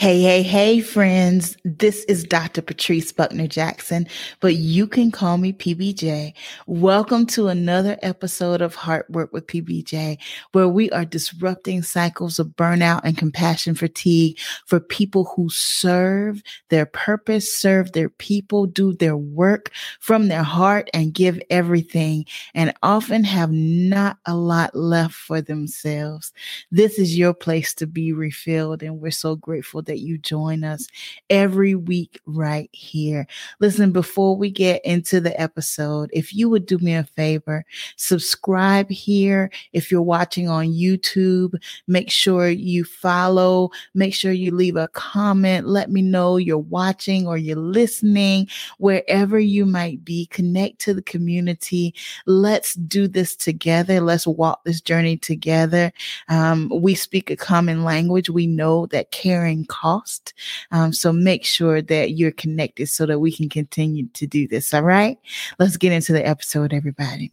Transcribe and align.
Hey, 0.00 0.20
hey, 0.20 0.44
hey, 0.44 0.80
friends. 0.80 1.56
This 1.64 2.04
is 2.04 2.22
Dr. 2.22 2.62
Patrice 2.62 3.10
Buckner 3.10 3.48
Jackson, 3.48 4.06
but 4.38 4.54
you 4.54 4.86
can 4.86 5.10
call 5.10 5.38
me 5.38 5.52
PBJ. 5.52 6.34
Welcome 6.68 7.26
to 7.26 7.48
another 7.48 7.98
episode 8.00 8.62
of 8.62 8.76
Heart 8.76 9.10
Work 9.10 9.32
with 9.32 9.48
PBJ, 9.48 10.18
where 10.52 10.68
we 10.68 10.88
are 10.92 11.04
disrupting 11.04 11.82
cycles 11.82 12.38
of 12.38 12.46
burnout 12.50 13.00
and 13.02 13.18
compassion 13.18 13.74
fatigue 13.74 14.38
for 14.66 14.78
people 14.78 15.32
who 15.34 15.50
serve 15.50 16.44
their 16.68 16.86
purpose, 16.86 17.52
serve 17.52 17.90
their 17.90 18.08
people, 18.08 18.66
do 18.66 18.92
their 18.92 19.16
work 19.16 19.72
from 19.98 20.28
their 20.28 20.44
heart 20.44 20.88
and 20.94 21.12
give 21.12 21.40
everything 21.50 22.24
and 22.54 22.72
often 22.84 23.24
have 23.24 23.50
not 23.50 24.18
a 24.26 24.36
lot 24.36 24.76
left 24.76 25.14
for 25.14 25.40
themselves. 25.40 26.32
This 26.70 27.00
is 27.00 27.18
your 27.18 27.34
place 27.34 27.74
to 27.74 27.88
be 27.88 28.12
refilled, 28.12 28.84
and 28.84 29.00
we're 29.00 29.10
so 29.10 29.34
grateful 29.34 29.82
that 29.88 29.98
you 29.98 30.16
join 30.16 30.62
us 30.62 30.86
every 31.28 31.74
week 31.74 32.20
right 32.26 32.70
here. 32.72 33.26
Listen, 33.58 33.90
before 33.90 34.36
we 34.36 34.50
get 34.50 34.84
into 34.84 35.20
the 35.20 35.38
episode, 35.40 36.10
if 36.12 36.32
you 36.32 36.48
would 36.48 36.64
do 36.64 36.78
me 36.78 36.94
a 36.94 37.04
favor, 37.04 37.64
subscribe 37.96 38.88
here. 38.88 39.50
If 39.72 39.90
you're 39.90 40.00
watching 40.00 40.48
on 40.48 40.66
YouTube, 40.66 41.54
make 41.88 42.10
sure 42.10 42.48
you 42.48 42.84
follow, 42.84 43.70
make 43.94 44.14
sure 44.14 44.32
you 44.32 44.54
leave 44.54 44.76
a 44.76 44.88
comment. 44.88 45.66
Let 45.66 45.90
me 45.90 46.02
know 46.02 46.36
you're 46.36 46.58
watching 46.58 47.26
or 47.26 47.36
you're 47.36 47.56
listening, 47.56 48.48
wherever 48.78 49.38
you 49.40 49.66
might 49.66 50.04
be. 50.04 50.26
Connect 50.26 50.78
to 50.80 50.94
the 50.94 51.02
community. 51.02 51.94
Let's 52.26 52.74
do 52.74 53.08
this 53.08 53.34
together. 53.34 54.00
Let's 54.00 54.26
walk 54.26 54.64
this 54.64 54.80
journey 54.80 55.16
together. 55.16 55.92
Um, 56.28 56.70
we 56.72 56.94
speak 56.94 57.30
a 57.30 57.36
common 57.36 57.84
language. 57.84 58.30
We 58.30 58.46
know 58.46 58.86
that 58.86 59.10
caring 59.10 59.64
cost. 59.80 60.34
Um, 60.70 60.92
so 60.92 61.12
make 61.12 61.44
sure 61.44 61.82
that 61.82 62.12
you're 62.12 62.32
connected 62.32 62.88
so 62.88 63.06
that 63.06 63.18
we 63.20 63.32
can 63.32 63.48
continue 63.48 64.08
to 64.14 64.26
do 64.26 64.48
this. 64.48 64.74
All 64.74 64.82
right. 64.82 65.18
Let's 65.58 65.76
get 65.76 65.92
into 65.92 66.12
the 66.12 66.26
episode, 66.26 66.72
everybody. 66.72 67.30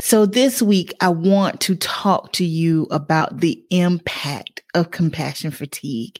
So, 0.00 0.26
this 0.26 0.60
week, 0.60 0.94
I 1.00 1.08
want 1.08 1.60
to 1.62 1.74
talk 1.76 2.32
to 2.34 2.44
you 2.44 2.86
about 2.90 3.40
the 3.40 3.64
impact 3.70 4.62
of 4.74 4.90
compassion 4.90 5.50
fatigue. 5.50 6.18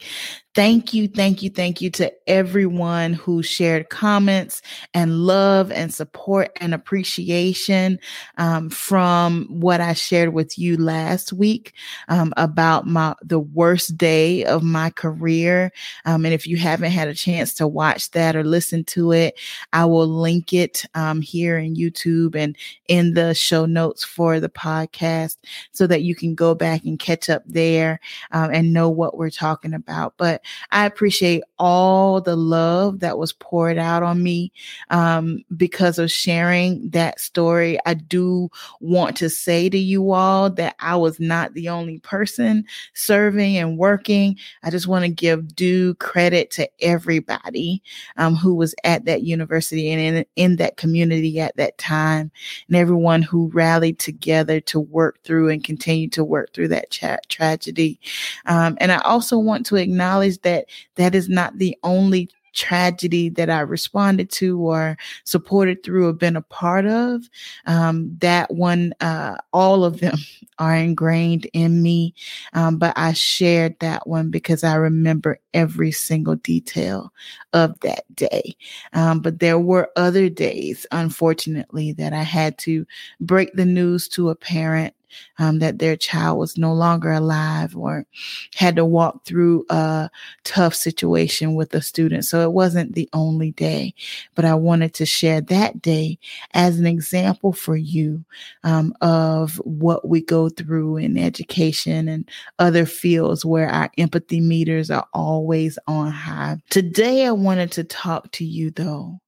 Thank 0.55 0.95
you, 0.95 1.09
thank 1.09 1.43
you, 1.43 1.51
thank 1.51 1.81
you 1.81 1.91
to 1.91 2.13
everyone 2.29 3.15
who 3.15 3.43
shared 3.43 3.89
comments 3.89 4.63
and 4.95 5.27
love 5.27 5.73
and 5.73 5.93
support 5.93 6.53
and 6.61 6.73
appreciation 6.73 7.99
um, 8.39 8.71
from 8.71 9.47
what 9.49 9.81
I 9.81 9.95
shared 9.95 10.33
with 10.33 10.57
you 10.57 10.77
last 10.77 11.33
week 11.33 11.73
um, 12.07 12.33
about 12.37 12.87
my 12.87 13.17
the 13.21 13.41
worst 13.41 13.97
day 13.99 14.45
of 14.45 14.63
my 14.63 14.91
career. 14.91 15.73
Um, 16.05 16.25
and 16.25 16.33
if 16.33 16.47
you 16.47 16.57
haven't 16.57 16.93
had 16.93 17.09
a 17.09 17.15
chance 17.15 17.53
to 17.55 17.67
watch 17.67 18.13
that 18.13 18.37
or 18.37 18.45
listen 18.45 18.85
to 18.85 19.11
it, 19.11 19.37
I 19.73 19.87
will 19.87 20.07
link 20.07 20.53
it 20.53 20.85
um, 20.95 21.21
here 21.21 21.59
in 21.59 21.75
YouTube 21.75 22.37
and 22.37 22.57
in 22.87 23.15
the 23.15 23.35
show 23.35 23.67
notes 23.67 24.05
for 24.05 24.39
the 24.39 24.51
podcast 24.51 25.37
so 25.73 25.89
that 25.89 26.03
you 26.03 26.15
can 26.15 26.37
go 26.37 26.55
back 26.55 26.85
and 26.85 26.97
catch 26.97 27.29
up 27.29 27.43
there 27.45 27.99
um, 28.31 28.53
and 28.53 28.73
know 28.73 28.89
what 28.89 29.17
we're 29.17 29.31
talking 29.31 29.75
about. 29.75 30.15
But 30.17 30.43
I 30.71 30.87
appreciate 30.87 31.43
all 31.59 32.21
the 32.21 32.37
love 32.37 33.01
that 33.01 33.19
was 33.19 33.33
poured 33.33 33.79
out 33.79 34.03
on 34.03 34.23
me 34.23 34.53
um, 34.91 35.45
because 35.57 35.99
of 35.99 36.11
sharing 36.11 36.89
that 36.91 37.21
story. 37.21 37.79
I 37.87 37.95
do 37.95 38.51
want 38.81 39.17
to 39.19 39.31
say 39.31 39.69
to 39.69 39.79
you 39.79 40.13
all 40.13 40.51
that 40.51 40.75
I 40.81 40.97
was 40.97 41.21
not 41.21 41.55
the 41.55 41.69
only 41.69 42.01
person 42.01 42.65
serving 42.95 43.57
and 43.57 43.79
working. 43.79 44.37
I 44.63 44.71
just 44.71 44.87
want 44.87 45.05
to 45.05 45.11
give 45.11 45.55
due 45.55 45.95
credit 45.95 46.51
to 46.53 46.69
everybody 46.81 47.83
um, 48.17 48.35
who 48.35 48.55
was 48.55 48.75
at 48.85 49.05
that 49.05 49.23
university 49.23 49.91
and 49.91 50.01
in, 50.01 50.27
in 50.37 50.57
that 50.57 50.77
community 50.77 51.41
at 51.41 51.57
that 51.57 51.79
time, 51.79 52.31
and 52.69 52.77
everyone 52.77 53.23
who 53.23 53.51
rallied 53.53 53.99
together 53.99 54.61
to 54.61 54.81
work 54.81 55.23
through 55.25 55.49
and 55.51 55.65
continue 55.65 56.09
to 56.11 56.25
work 56.25 56.53
through 56.53 56.69
that 56.69 56.91
tra- 56.91 57.19
tragedy. 57.29 58.01
Um, 58.47 58.77
and 58.81 58.93
I 58.93 58.99
also 58.99 59.39
want 59.39 59.67
to 59.67 59.77
acknowledge 59.77 60.41
that 60.43 60.67
that 60.97 61.15
is 61.15 61.29
not 61.29 61.54
the 61.59 61.77
only 61.83 62.31
tragedy 62.55 63.29
that 63.29 63.51
I 63.51 63.61
responded 63.61 64.31
to 64.31 64.59
or 64.61 64.97
supported 65.25 65.83
through 65.83 66.09
or 66.09 66.13
been 66.13 66.37
a 66.37 66.43
part 66.43 66.87
of, 66.87 67.29
um, 67.67 68.17
that 68.21 68.53
one, 68.53 68.95
uh, 69.01 69.37
all 69.53 69.85
of 69.85 70.01
them 70.01 70.17
are 70.59 70.75
ingrained 70.75 71.47
in 71.53 71.83
me. 71.83 72.15
Um, 72.53 72.79
but 72.79 72.97
I 72.97 73.13
shared 73.13 73.79
that 73.81 74.07
one 74.07 74.31
because 74.31 74.65
I 74.65 74.77
remember 74.77 75.41
every 75.53 75.91
single 75.91 76.37
detail 76.37 77.13
of 77.53 77.79
that 77.81 78.05
day. 78.15 78.57
Um, 78.93 79.21
but 79.21 79.41
there 79.41 79.59
were 79.59 79.91
other 79.97 80.29
days, 80.29 80.87
unfortunately, 80.93 81.93
that 81.93 82.13
I 82.13 82.23
had 82.23 82.57
to 82.59 82.87
break 83.21 83.53
the 83.55 83.67
news 83.67 84.09
to 84.09 84.31
a 84.31 84.37
parent 84.37 84.95
um, 85.39 85.59
that 85.59 85.79
their 85.79 85.97
child 85.97 86.39
was 86.39 86.57
no 86.57 86.73
longer 86.73 87.13
alive 87.13 87.77
or 87.77 88.07
had 88.55 88.77
to 88.77 88.85
walk 88.85 89.25
through 89.25 89.65
a 89.71 90.11
tough 90.45 90.75
situation 90.75 91.55
with 91.55 91.75
a 91.75 91.83
student. 91.83 92.25
So 92.25 92.41
it 92.41 92.53
wasn't 92.53 92.95
the 92.95 93.09
only 93.13 93.53
day, 93.53 93.95
but 94.35 94.45
I 94.45 94.55
wanted 94.55 94.95
to 94.95 95.07
share 95.07 95.41
that 95.43 95.83
day 95.83 96.19
as 96.53 96.79
an 96.79 96.87
example 96.87 97.53
for 97.53 97.77
you 97.77 98.25
um, 98.63 98.95
of 99.01 99.57
what 99.65 100.09
we 100.09 100.21
go 100.21 100.49
through 100.49 100.99
in 100.99 101.19
education 101.19 102.09
and 102.09 102.29
other 102.59 102.87
fields 102.87 103.45
where 103.45 103.69
our 103.69 103.91
empathy 103.99 104.41
meters 104.41 104.91
are 104.91 105.07
always 105.13 105.79
on 105.87 106.11
high. 106.11 106.59
Today, 106.71 107.27
I 107.27 107.33
wanted 107.33 107.73
to 107.73 107.85
talk 107.85 108.31
to 108.33 108.45
you 108.45 108.71
though 108.71 109.21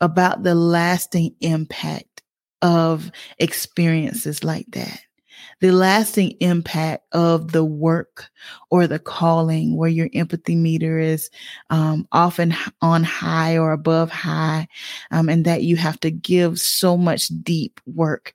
about 0.00 0.42
the 0.42 0.54
lasting 0.54 1.34
impact 1.40 2.22
of 2.62 3.10
experiences 3.38 4.42
like 4.42 4.66
that 4.72 5.00
the 5.60 5.72
lasting 5.72 6.32
impact 6.40 7.04
of 7.12 7.52
the 7.52 7.64
work 7.64 8.28
or 8.70 8.86
the 8.86 8.98
calling 8.98 9.76
where 9.76 9.88
your 9.88 10.08
empathy 10.12 10.54
meter 10.54 10.98
is 10.98 11.30
um, 11.70 12.06
often 12.12 12.54
on 12.82 13.02
high 13.02 13.56
or 13.56 13.72
above 13.72 14.10
high, 14.10 14.68
um, 15.10 15.28
and 15.28 15.44
that 15.44 15.62
you 15.62 15.76
have 15.76 15.98
to 16.00 16.10
give 16.10 16.58
so 16.58 16.96
much 16.96 17.28
deep 17.42 17.80
work 17.86 18.34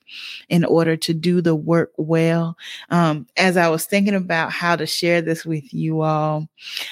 in 0.50 0.66
order 0.66 0.98
to 0.98 1.14
do 1.14 1.42
the 1.42 1.56
work 1.56 1.92
well. 1.98 2.58
Um, 2.90 3.28
as 3.38 3.56
I 3.56 3.70
was 3.70 3.86
thinking 3.86 4.16
about 4.16 4.52
how 4.52 4.76
to 4.76 4.88
share 4.88 5.22
this 5.22 5.46
with 5.46 5.72
you 5.74 6.02
all, 6.02 6.48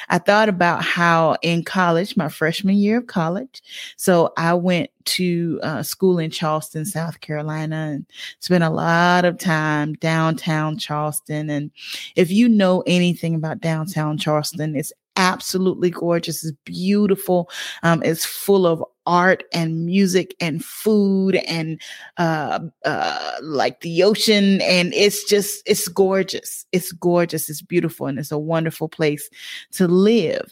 I 0.09 0.19
thought 0.19 0.49
about 0.49 0.83
how 0.83 1.37
in 1.41 1.63
college, 1.63 2.15
my 2.15 2.29
freshman 2.29 2.77
year 2.77 2.99
of 2.99 3.07
college, 3.07 3.63
so 3.97 4.31
I 4.37 4.53
went 4.53 4.91
to 5.09 5.59
uh, 5.63 5.83
school 5.83 6.19
in 6.19 6.31
Charleston, 6.31 6.85
South 6.85 7.19
Carolina, 7.21 7.91
and 7.93 8.05
spent 8.39 8.63
a 8.63 8.69
lot 8.69 9.25
of 9.25 9.37
time 9.37 9.93
downtown 9.93 10.77
Charleston. 10.77 11.49
And 11.49 11.71
if 12.15 12.31
you 12.31 12.47
know 12.47 12.83
anything 12.85 13.35
about 13.35 13.61
downtown 13.61 14.17
Charleston, 14.17 14.75
it's 14.75 14.93
absolutely 15.15 15.89
gorgeous. 15.89 16.45
It's 16.45 16.57
beautiful. 16.63 17.49
Um, 17.83 18.01
it's 18.03 18.25
full 18.25 18.65
of 18.65 18.83
art 19.05 19.43
and 19.51 19.85
music 19.85 20.35
and 20.39 20.63
food 20.63 21.35
and 21.35 21.81
uh, 22.17 22.59
uh, 22.85 23.31
like 23.41 23.81
the 23.81 24.03
ocean. 24.03 24.61
And 24.61 24.93
it's 24.93 25.23
just, 25.29 25.61
it's 25.65 25.87
gorgeous. 25.87 26.65
It's 26.71 26.91
gorgeous. 26.93 27.49
It's 27.49 27.61
beautiful. 27.61 28.07
And 28.07 28.17
it's 28.17 28.31
a 28.31 28.37
wonderful 28.37 28.87
place 28.87 29.29
to 29.73 29.87
live. 29.87 30.49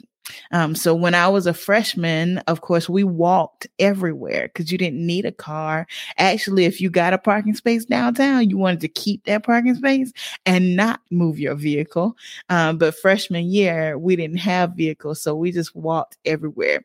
Um, 0.51 0.75
so 0.75 0.93
when 0.95 1.15
I 1.15 1.27
was 1.27 1.47
a 1.47 1.53
freshman, 1.53 2.39
of 2.39 2.61
course, 2.61 2.89
we 2.89 3.03
walked 3.03 3.67
everywhere 3.79 4.43
because 4.43 4.71
you 4.71 4.77
didn't 4.77 5.05
need 5.05 5.25
a 5.25 5.31
car. 5.31 5.88
Actually, 6.17 6.65
if 6.65 6.81
you 6.81 6.89
got 6.89 7.13
a 7.13 7.17
parking 7.17 7.55
space 7.55 7.85
downtown, 7.85 8.49
you 8.49 8.57
wanted 8.57 8.81
to 8.81 8.87
keep 8.87 9.23
that 9.25 9.43
parking 9.43 9.75
space 9.75 10.11
and 10.46 10.75
not 10.75 11.02
move 11.11 11.40
your 11.40 11.55
vehicle. 11.55 12.16
Um, 12.49 12.78
but 12.78 12.96
freshman 12.96 13.49
year, 13.49 13.97
we 13.97 14.16
didn't 14.16 14.37
have 14.37 14.75
vehicles, 14.75 15.22
so 15.22 15.35
we 15.35 15.52
just 15.52 15.75
walked 15.75 16.17
everywhere. 16.25 16.84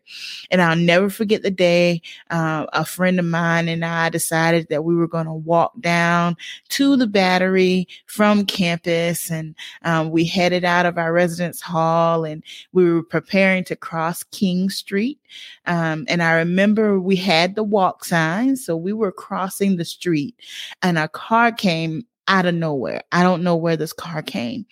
And 0.50 0.60
I'll 0.60 0.76
never 0.76 1.10
forget 1.10 1.42
the 1.42 1.50
day 1.50 2.02
uh, 2.30 2.66
a 2.72 2.84
friend 2.84 3.18
of 3.18 3.24
mine 3.24 3.68
and 3.68 3.84
I 3.84 4.08
decided 4.08 4.68
that 4.68 4.84
we 4.84 4.94
were 4.94 5.08
going 5.08 5.26
to 5.26 5.32
walk 5.32 5.72
down 5.80 6.36
to 6.70 6.96
the 6.96 7.06
battery 7.06 7.88
from 8.06 8.46
campus, 8.46 9.30
and 9.30 9.54
um, 9.82 10.10
we 10.10 10.24
headed 10.24 10.64
out 10.64 10.86
of 10.86 10.98
our 10.98 11.12
residence 11.12 11.60
hall, 11.60 12.24
and 12.24 12.42
we 12.72 12.90
were 12.90 13.02
preparing 13.32 13.64
to 13.64 13.74
cross 13.74 14.22
King 14.24 14.68
Street. 14.68 15.18
Um, 15.64 16.04
and 16.06 16.22
I 16.22 16.32
remember 16.32 17.00
we 17.00 17.16
had 17.16 17.54
the 17.54 17.64
walk 17.64 18.04
sign. 18.04 18.56
So 18.56 18.76
we 18.76 18.92
were 18.92 19.10
crossing 19.10 19.76
the 19.76 19.86
street 19.86 20.36
and 20.82 20.98
a 20.98 21.08
car 21.08 21.50
came 21.50 22.06
out 22.28 22.44
of 22.44 22.54
nowhere. 22.54 23.00
I 23.10 23.22
don't 23.22 23.42
know 23.42 23.56
where 23.56 23.74
this 23.74 23.94
car 23.94 24.20
came, 24.20 24.66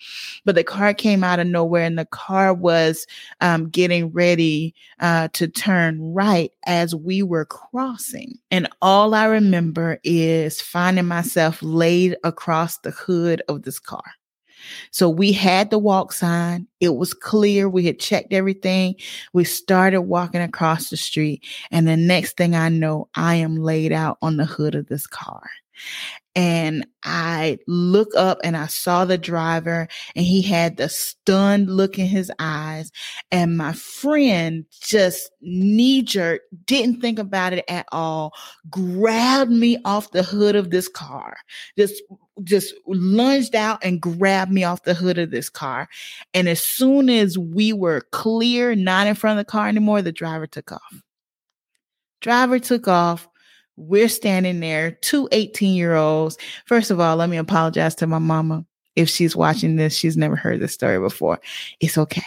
but 0.45 0.53
the 0.53 0.63
car 0.63 0.93
came 0.93 1.23
out 1.23 1.39
of 1.39 1.47
nowhere 1.47 1.85
and 1.85 1.97
the 1.97 2.05
car 2.05 2.53
was 2.53 3.07
um, 3.41 3.67
getting 3.67 4.11
ready 4.11 4.75
uh, 4.99 5.29
to 5.29 5.47
turn 5.47 5.99
right 6.13 6.51
as 6.67 6.93
we 6.93 7.23
were 7.23 7.45
crossing. 7.45 8.37
And 8.51 8.69
all 8.83 9.15
I 9.15 9.25
remember 9.25 9.99
is 10.03 10.61
finding 10.61 11.07
myself 11.07 11.63
laid 11.63 12.15
across 12.23 12.77
the 12.77 12.91
hood 12.91 13.41
of 13.47 13.63
this 13.63 13.79
car. 13.79 14.03
So 14.91 15.09
we 15.09 15.31
had 15.31 15.69
the 15.69 15.79
walk 15.79 16.13
sign. 16.13 16.67
It 16.79 16.95
was 16.95 17.13
clear. 17.13 17.69
We 17.69 17.85
had 17.85 17.99
checked 17.99 18.33
everything. 18.33 18.95
We 19.33 19.43
started 19.43 20.01
walking 20.01 20.41
across 20.41 20.89
the 20.89 20.97
street. 20.97 21.45
And 21.71 21.87
the 21.87 21.97
next 21.97 22.37
thing 22.37 22.55
I 22.55 22.69
know, 22.69 23.09
I 23.15 23.35
am 23.35 23.55
laid 23.55 23.91
out 23.91 24.17
on 24.21 24.37
the 24.37 24.45
hood 24.45 24.75
of 24.75 24.87
this 24.87 25.07
car 25.07 25.49
and 26.33 26.87
I 27.03 27.59
look 27.67 28.15
up 28.15 28.39
and 28.43 28.55
I 28.55 28.67
saw 28.67 29.03
the 29.03 29.17
driver 29.17 29.87
and 30.15 30.25
he 30.25 30.41
had 30.41 30.77
the 30.77 30.87
stunned 30.87 31.69
look 31.69 31.99
in 31.99 32.05
his 32.05 32.31
eyes. 32.39 32.91
And 33.31 33.57
my 33.57 33.73
friend 33.73 34.65
just 34.81 35.31
knee 35.41 36.03
jerk, 36.03 36.41
didn't 36.65 37.01
think 37.01 37.19
about 37.19 37.53
it 37.53 37.65
at 37.67 37.85
all, 37.91 38.33
grabbed 38.69 39.51
me 39.51 39.77
off 39.83 40.11
the 40.11 40.23
hood 40.23 40.55
of 40.55 40.69
this 40.69 40.87
car, 40.87 41.35
just, 41.77 42.01
just 42.43 42.73
lunged 42.87 43.55
out 43.55 43.83
and 43.83 44.01
grabbed 44.01 44.51
me 44.51 44.63
off 44.63 44.83
the 44.83 44.93
hood 44.93 45.17
of 45.17 45.31
this 45.31 45.49
car. 45.49 45.89
And 46.33 46.47
as 46.47 46.63
soon 46.63 47.09
as 47.09 47.37
we 47.37 47.73
were 47.73 48.01
clear, 48.11 48.73
not 48.73 49.07
in 49.07 49.15
front 49.15 49.37
of 49.37 49.45
the 49.45 49.51
car 49.51 49.67
anymore, 49.67 50.01
the 50.01 50.13
driver 50.13 50.47
took 50.47 50.71
off. 50.71 51.01
Driver 52.21 52.59
took 52.59 52.87
off 52.87 53.27
we're 53.87 54.09
standing 54.09 54.59
there, 54.59 54.91
two 54.91 55.27
18 55.31 55.73
year 55.75 55.95
olds. 55.95 56.37
First 56.65 56.91
of 56.91 56.99
all, 56.99 57.15
let 57.15 57.29
me 57.29 57.37
apologize 57.37 57.95
to 57.95 58.07
my 58.07 58.19
mama. 58.19 58.65
If 58.95 59.09
she's 59.09 59.35
watching 59.35 59.77
this, 59.77 59.95
she's 59.95 60.17
never 60.17 60.35
heard 60.35 60.59
this 60.59 60.73
story 60.73 60.99
before. 60.99 61.39
It's 61.79 61.97
okay. 61.97 62.21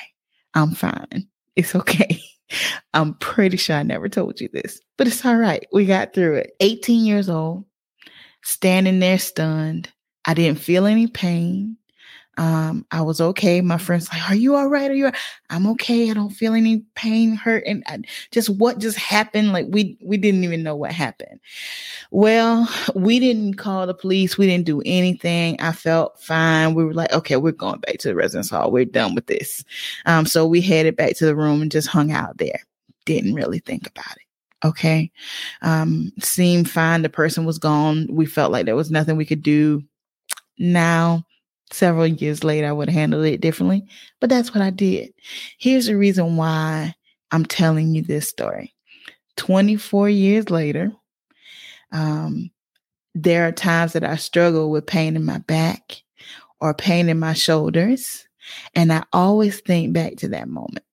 I'm 0.55 0.73
fine. 0.73 1.29
It's 1.57 1.75
okay. 1.75 2.21
I'm 2.95 3.15
pretty 3.15 3.57
sure 3.57 3.77
I 3.77 3.83
never 3.83 4.09
told 4.09 4.41
you 4.41 4.49
this, 4.53 4.81
but 4.97 5.07
it's 5.07 5.25
all 5.25 5.37
right. 5.37 5.67
We 5.73 5.87
got 5.87 6.15
through 6.15 6.37
it. 6.37 6.57
18 6.61 7.05
years 7.05 7.29
old, 7.29 7.65
standing 8.43 9.01
there 9.01 9.19
stunned. 9.19 9.91
I 10.25 10.35
didn't 10.35 10.61
feel 10.61 10.87
any 10.87 11.07
pain. 11.07 11.77
Um, 12.37 12.87
I 12.91 13.01
was 13.03 13.21
okay. 13.21 13.61
My 13.61 13.79
friends 13.79 14.09
like, 14.13 14.29
"Are 14.31 14.35
you 14.35 14.55
all 14.57 14.69
right? 14.69 14.91
Are 14.91 14.95
you?" 14.95 15.11
I'm 15.51 15.67
okay. 15.69 16.11
I 16.11 16.15
don't 16.15 16.31
feel 16.31 16.55
any 16.55 16.79
pain, 16.95 17.35
hurt, 17.37 17.65
and 17.67 17.83
I, 17.87 18.01
just 18.31 18.51
what 18.51 18.79
just 18.79 18.99
happened. 18.99 19.53
Like 19.53 19.67
we 19.69 19.97
we 20.03 20.17
didn't 20.17 20.45
even 20.45 20.63
know 20.63 20.77
what 20.77 20.93
happened. 20.93 21.41
Well, 22.11 22.69
we 22.95 23.19
didn't 23.19 23.55
call 23.55 23.87
the 23.87 23.95
police. 23.95 24.37
We 24.39 24.47
didn't 24.47 24.67
do 24.67 24.83
anything. 24.85 25.61
I 25.61 25.73
felt 25.73 26.21
fine. 26.21 26.75
We 26.75 26.85
were 26.85 26.95
like, 26.95 27.13
okay, 27.13 27.37
we're 27.37 27.53
going 27.53 27.81
back 27.81 27.99
to 27.99 28.09
the 28.09 28.15
residence 28.15 28.51
hall. 28.51 28.71
We're 28.71 28.85
done 28.85 29.15
with 29.15 29.27
this. 29.27 29.65
Um, 30.07 30.27
so 30.27 30.47
we 30.47 30.61
headed 30.61 30.97
back 30.97 31.17
to 31.17 31.27
the 31.27 31.37
room 31.37 31.63
and 31.63 31.71
just 31.71 31.89
hung 31.89 32.13
out 32.13 32.39
there. 32.39 32.61
Didn't 33.05 33.35
really 33.35 33.59
think 33.61 33.87
about 33.87 34.17
it 34.17 34.25
okay 34.65 35.11
um 35.63 36.11
seemed 36.21 36.71
fine 36.71 37.03
the 37.03 37.09
person 37.09 37.45
was 37.45 37.59
gone 37.59 38.07
we 38.11 38.25
felt 38.25 38.51
like 38.51 38.65
there 38.65 38.75
was 38.75 38.91
nothing 38.91 39.17
we 39.17 39.27
could 39.27 39.43
do 39.43 39.83
now 40.59 41.23
several 41.75 42.07
years 42.07 42.45
later, 42.45 42.67
I 42.67 42.73
would 42.73 42.89
have 42.89 42.95
handled 42.95 43.27
it 43.27 43.41
differently, 43.41 43.85
but 44.21 44.31
that's 44.31 44.55
what 44.55 44.63
I 44.63 44.71
did. 44.71 45.13
Here's 45.59 45.87
the 45.87 45.97
reason 45.97 46.37
why 46.37 46.95
I'm 47.31 47.45
telling 47.45 47.95
you 47.95 48.03
this 48.03 48.29
story. 48.29 48.75
24 49.37 50.09
years 50.09 50.51
later, 50.51 50.93
um, 51.93 52.51
there 53.15 53.47
are 53.47 53.53
times 53.53 53.93
that 53.93 54.05
I 54.05 54.17
struggle 54.17 54.71
with 54.71 54.87
pain 54.87 55.17
in 55.17 55.25
my 55.25 55.39
back 55.39 56.03
or 56.61 56.75
pain 56.75 57.09
in 57.09 57.19
my 57.19 57.33
shoulders. 57.35 58.27
And 58.75 58.93
I 58.93 59.05
always 59.13 59.61
think 59.61 59.93
back 59.93 60.17
to 60.17 60.29
that 60.29 60.49
moment 60.49 60.85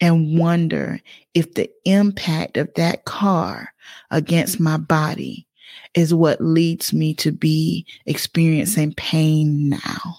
and 0.00 0.38
wonder 0.38 1.00
if 1.34 1.54
the 1.54 1.70
impact 1.84 2.56
of 2.56 2.70
that 2.76 3.04
car 3.04 3.72
against 4.10 4.60
my 4.60 4.76
body 4.76 5.47
is 5.94 6.14
what 6.14 6.40
leads 6.40 6.92
me 6.92 7.14
to 7.14 7.32
be 7.32 7.86
experiencing 8.06 8.94
pain 8.94 9.68
now. 9.68 10.18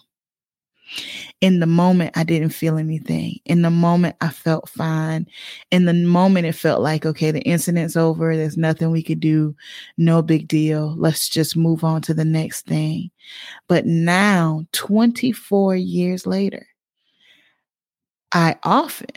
In 1.41 1.59
the 1.59 1.67
moment, 1.67 2.17
I 2.17 2.23
didn't 2.23 2.49
feel 2.49 2.77
anything. 2.77 3.39
In 3.45 3.61
the 3.61 3.69
moment, 3.69 4.15
I 4.21 4.29
felt 4.29 4.67
fine. 4.69 5.27
In 5.71 5.85
the 5.85 5.93
moment, 5.93 6.47
it 6.47 6.53
felt 6.53 6.81
like, 6.81 7.05
okay, 7.05 7.31
the 7.31 7.41
incident's 7.41 7.95
over. 7.95 8.35
There's 8.35 8.57
nothing 8.57 8.91
we 8.91 9.03
could 9.03 9.19
do. 9.19 9.55
No 9.97 10.21
big 10.21 10.47
deal. 10.47 10.95
Let's 10.97 11.29
just 11.29 11.55
move 11.55 11.83
on 11.83 12.01
to 12.03 12.13
the 12.13 12.25
next 12.25 12.65
thing. 12.65 13.11
But 13.67 13.85
now, 13.85 14.65
24 14.71 15.75
years 15.75 16.25
later, 16.25 16.65
I 18.31 18.57
often 18.63 19.07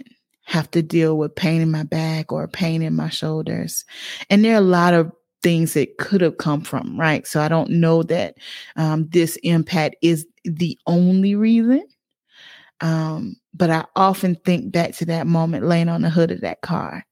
have 0.44 0.70
to 0.72 0.82
deal 0.82 1.16
with 1.16 1.34
pain 1.34 1.62
in 1.62 1.70
my 1.70 1.84
back 1.84 2.32
or 2.32 2.46
pain 2.48 2.82
in 2.82 2.94
my 2.94 3.08
shoulders. 3.08 3.84
And 4.28 4.44
there 4.44 4.54
are 4.54 4.58
a 4.58 4.60
lot 4.60 4.94
of 4.94 5.12
things 5.42 5.74
that 5.74 5.98
could 5.98 6.20
have 6.20 6.38
come 6.38 6.62
from, 6.62 6.98
right? 6.98 7.26
So 7.26 7.40
I 7.40 7.48
don't 7.48 7.70
know 7.70 8.02
that 8.04 8.36
um, 8.76 9.08
this 9.08 9.36
impact 9.42 9.96
is 10.02 10.26
the 10.44 10.78
only 10.86 11.34
reason. 11.34 11.86
Um, 12.80 13.36
but 13.54 13.70
I 13.70 13.84
often 13.96 14.34
think 14.44 14.72
back 14.72 14.94
to 14.96 15.04
that 15.06 15.26
moment 15.26 15.66
laying 15.66 15.88
on 15.88 16.02
the 16.02 16.10
hood 16.10 16.30
of 16.30 16.40
that 16.40 16.62
car 16.62 17.06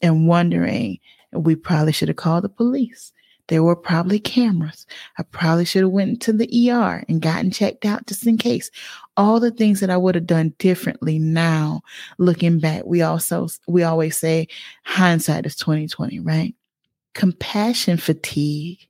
and 0.00 0.28
wondering, 0.28 0.98
we 1.32 1.56
probably 1.56 1.92
should 1.92 2.08
have 2.08 2.16
called 2.16 2.44
the 2.44 2.48
police. 2.48 3.12
There 3.48 3.62
were 3.62 3.76
probably 3.76 4.20
cameras. 4.20 4.86
I 5.18 5.22
probably 5.22 5.64
should 5.64 5.82
have 5.82 5.90
went 5.90 6.20
to 6.22 6.34
the 6.34 6.70
ER 6.70 7.02
and 7.08 7.22
gotten 7.22 7.50
checked 7.50 7.86
out 7.86 8.06
just 8.06 8.26
in 8.26 8.36
case. 8.36 8.70
All 9.16 9.40
the 9.40 9.50
things 9.50 9.80
that 9.80 9.90
I 9.90 9.96
would 9.96 10.14
have 10.14 10.26
done 10.26 10.54
differently 10.58 11.18
now, 11.18 11.80
looking 12.18 12.60
back, 12.60 12.84
we 12.84 13.00
also 13.00 13.48
we 13.66 13.82
always 13.82 14.18
say 14.18 14.48
hindsight 14.84 15.46
is 15.46 15.56
2020, 15.56 16.20
right? 16.20 16.54
Compassion 17.14 17.96
fatigue 17.96 18.88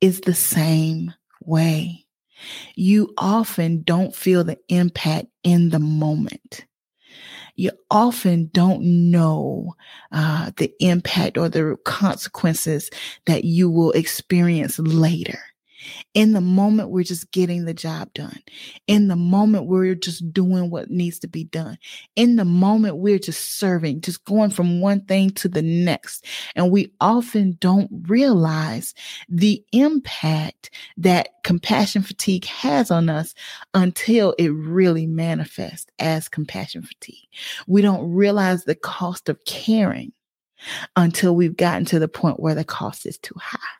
is 0.00 0.20
the 0.20 0.34
same 0.34 1.14
way. 1.40 2.06
You 2.74 3.12
often 3.18 3.82
don't 3.82 4.14
feel 4.14 4.44
the 4.44 4.58
impact 4.68 5.26
in 5.42 5.70
the 5.70 5.78
moment. 5.78 6.64
You 7.56 7.72
often 7.90 8.50
don't 8.52 9.10
know 9.10 9.74
uh, 10.12 10.52
the 10.56 10.72
impact 10.78 11.36
or 11.36 11.48
the 11.48 11.76
consequences 11.84 12.88
that 13.26 13.44
you 13.44 13.68
will 13.68 13.90
experience 13.92 14.78
later. 14.78 15.40
In 16.14 16.32
the 16.32 16.40
moment, 16.40 16.90
we're 16.90 17.04
just 17.04 17.30
getting 17.30 17.64
the 17.64 17.74
job 17.74 18.12
done. 18.14 18.40
In 18.86 19.08
the 19.08 19.16
moment, 19.16 19.66
we're 19.66 19.94
just 19.94 20.32
doing 20.32 20.70
what 20.70 20.90
needs 20.90 21.18
to 21.20 21.28
be 21.28 21.44
done. 21.44 21.78
In 22.16 22.36
the 22.36 22.44
moment, 22.44 22.96
we're 22.96 23.18
just 23.18 23.58
serving, 23.58 24.00
just 24.00 24.24
going 24.24 24.50
from 24.50 24.80
one 24.80 25.04
thing 25.04 25.30
to 25.30 25.48
the 25.48 25.62
next. 25.62 26.24
And 26.54 26.70
we 26.70 26.92
often 27.00 27.56
don't 27.60 27.90
realize 28.08 28.94
the 29.28 29.64
impact 29.72 30.70
that 30.96 31.28
compassion 31.44 32.02
fatigue 32.02 32.46
has 32.46 32.90
on 32.90 33.08
us 33.08 33.34
until 33.74 34.34
it 34.38 34.48
really 34.48 35.06
manifests 35.06 35.90
as 35.98 36.28
compassion 36.28 36.82
fatigue. 36.82 37.28
We 37.66 37.82
don't 37.82 38.12
realize 38.12 38.64
the 38.64 38.74
cost 38.74 39.28
of 39.28 39.44
caring 39.44 40.12
until 40.96 41.34
we've 41.36 41.56
gotten 41.56 41.84
to 41.86 41.98
the 41.98 42.08
point 42.08 42.40
where 42.40 42.54
the 42.54 42.64
cost 42.64 43.06
is 43.06 43.18
too 43.18 43.34
high. 43.40 43.77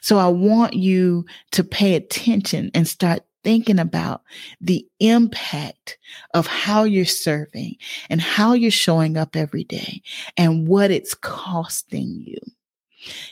So 0.00 0.18
I 0.18 0.28
want 0.28 0.74
you 0.74 1.24
to 1.52 1.64
pay 1.64 1.94
attention 1.94 2.70
and 2.74 2.86
start 2.86 3.22
thinking 3.44 3.78
about 3.78 4.22
the 4.60 4.86
impact 5.00 5.98
of 6.34 6.46
how 6.46 6.84
you're 6.84 7.04
serving 7.04 7.76
and 8.08 8.20
how 8.20 8.52
you're 8.52 8.70
showing 8.70 9.16
up 9.16 9.36
every 9.36 9.64
day 9.64 10.02
and 10.36 10.68
what 10.68 10.90
it's 10.90 11.14
costing 11.14 12.22
you. 12.24 12.38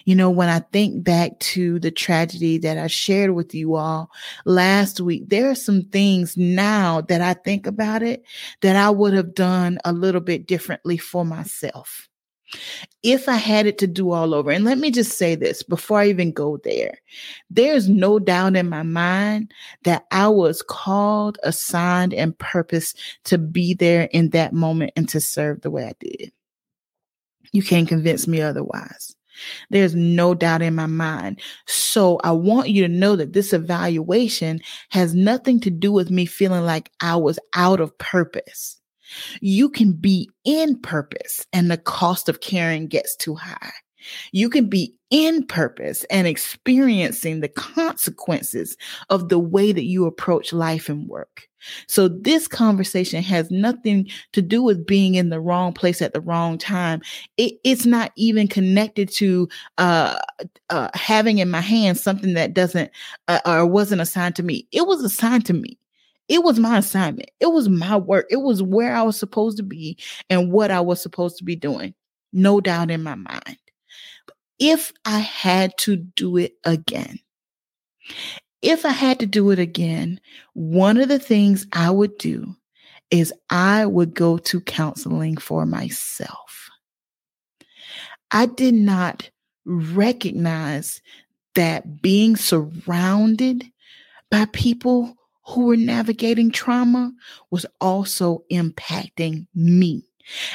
You 0.04 0.16
know, 0.16 0.30
when 0.30 0.48
I 0.48 0.60
think 0.72 1.04
back 1.04 1.38
to 1.40 1.78
the 1.78 1.92
tragedy 1.92 2.58
that 2.58 2.76
I 2.76 2.88
shared 2.88 3.30
with 3.30 3.54
you 3.54 3.76
all 3.76 4.10
last 4.44 5.00
week, 5.00 5.28
there 5.28 5.48
are 5.48 5.54
some 5.54 5.82
things 5.82 6.36
now 6.36 7.02
that 7.02 7.20
I 7.20 7.34
think 7.34 7.68
about 7.68 8.02
it 8.02 8.24
that 8.62 8.74
I 8.74 8.90
would 8.90 9.12
have 9.12 9.32
done 9.34 9.78
a 9.84 9.92
little 9.92 10.20
bit 10.20 10.48
differently 10.48 10.96
for 10.96 11.24
myself. 11.24 12.09
If 13.02 13.28
I 13.28 13.36
had 13.36 13.66
it 13.66 13.78
to 13.78 13.86
do 13.86 14.12
all 14.12 14.34
over, 14.34 14.50
and 14.50 14.64
let 14.64 14.78
me 14.78 14.90
just 14.90 15.16
say 15.16 15.34
this 15.34 15.62
before 15.62 16.00
I 16.00 16.08
even 16.08 16.32
go 16.32 16.58
there, 16.58 16.98
there's 17.48 17.88
no 17.88 18.18
doubt 18.18 18.56
in 18.56 18.68
my 18.68 18.82
mind 18.82 19.52
that 19.84 20.06
I 20.10 20.28
was 20.28 20.62
called, 20.62 21.38
assigned, 21.42 22.12
and 22.12 22.38
purposed 22.38 22.98
to 23.24 23.38
be 23.38 23.74
there 23.74 24.08
in 24.12 24.30
that 24.30 24.52
moment 24.52 24.92
and 24.96 25.08
to 25.08 25.20
serve 25.20 25.62
the 25.62 25.70
way 25.70 25.84
I 25.84 25.94
did. 26.00 26.32
You 27.52 27.62
can't 27.62 27.88
convince 27.88 28.28
me 28.28 28.40
otherwise. 28.40 29.16
There's 29.70 29.94
no 29.94 30.34
doubt 30.34 30.62
in 30.62 30.74
my 30.74 30.86
mind. 30.86 31.40
So 31.66 32.20
I 32.22 32.32
want 32.32 32.68
you 32.68 32.82
to 32.82 32.92
know 32.92 33.16
that 33.16 33.32
this 33.32 33.52
evaluation 33.52 34.60
has 34.90 35.14
nothing 35.14 35.60
to 35.60 35.70
do 35.70 35.92
with 35.92 36.10
me 36.10 36.26
feeling 36.26 36.64
like 36.64 36.90
I 37.00 37.16
was 37.16 37.38
out 37.54 37.80
of 37.80 37.96
purpose. 37.98 38.79
You 39.40 39.68
can 39.68 39.92
be 39.92 40.30
in 40.44 40.78
purpose 40.80 41.46
and 41.52 41.70
the 41.70 41.78
cost 41.78 42.28
of 42.28 42.40
caring 42.40 42.86
gets 42.86 43.16
too 43.16 43.34
high. 43.34 43.72
You 44.32 44.48
can 44.48 44.68
be 44.68 44.94
in 45.10 45.44
purpose 45.46 46.04
and 46.04 46.26
experiencing 46.26 47.40
the 47.40 47.48
consequences 47.48 48.76
of 49.10 49.28
the 49.28 49.38
way 49.38 49.72
that 49.72 49.84
you 49.84 50.06
approach 50.06 50.52
life 50.52 50.88
and 50.88 51.08
work. 51.08 51.48
So 51.88 52.08
this 52.08 52.48
conversation 52.48 53.22
has 53.22 53.50
nothing 53.50 54.08
to 54.32 54.40
do 54.40 54.62
with 54.62 54.86
being 54.86 55.16
in 55.16 55.28
the 55.28 55.40
wrong 55.40 55.72
place 55.74 56.00
at 56.00 56.14
the 56.14 56.20
wrong 56.20 56.56
time. 56.56 57.02
It, 57.36 57.54
it's 57.64 57.84
not 57.84 58.12
even 58.16 58.48
connected 58.48 59.10
to 59.16 59.48
uh, 59.76 60.18
uh, 60.70 60.88
having 60.94 61.38
in 61.38 61.50
my 61.50 61.60
hand 61.60 61.98
something 61.98 62.34
that 62.34 62.54
doesn't 62.54 62.90
uh, 63.28 63.40
or 63.44 63.66
wasn't 63.66 64.00
assigned 64.00 64.36
to 64.36 64.42
me. 64.42 64.66
It 64.72 64.86
was 64.86 65.02
assigned 65.04 65.44
to 65.46 65.52
me. 65.52 65.79
It 66.30 66.44
was 66.44 66.58
my 66.58 66.78
assignment. 66.78 67.30
It 67.40 67.48
was 67.48 67.68
my 67.68 67.96
work. 67.96 68.26
It 68.30 68.38
was 68.38 68.62
where 68.62 68.94
I 68.94 69.02
was 69.02 69.18
supposed 69.18 69.58
to 69.58 69.64
be 69.64 69.98
and 70.30 70.52
what 70.52 70.70
I 70.70 70.80
was 70.80 71.02
supposed 71.02 71.36
to 71.38 71.44
be 71.44 71.56
doing. 71.56 71.94
No 72.32 72.62
doubt 72.62 72.90
in 72.90 73.02
my 73.02 73.16
mind 73.16 73.58
if 74.60 74.92
I 75.06 75.18
had 75.20 75.76
to 75.78 75.96
do 75.96 76.36
it 76.36 76.52
again, 76.64 77.18
if 78.62 78.84
I 78.84 78.90
had 78.90 79.18
to 79.20 79.26
do 79.26 79.50
it 79.50 79.58
again, 79.58 80.20
one 80.52 80.98
of 80.98 81.08
the 81.08 81.18
things 81.18 81.66
I 81.72 81.90
would 81.90 82.16
do 82.18 82.54
is 83.10 83.32
I 83.48 83.86
would 83.86 84.14
go 84.14 84.38
to 84.38 84.60
counseling 84.60 85.38
for 85.38 85.66
myself. 85.66 86.68
I 88.30 88.46
did 88.46 88.74
not 88.74 89.28
recognize 89.64 91.00
that 91.54 92.02
being 92.02 92.36
surrounded 92.36 93.64
by 94.30 94.46
people 94.52 95.16
who 95.46 95.66
were 95.66 95.76
navigating 95.76 96.50
trauma 96.50 97.12
was 97.50 97.66
also 97.80 98.44
impacting 98.50 99.46
me. 99.54 100.04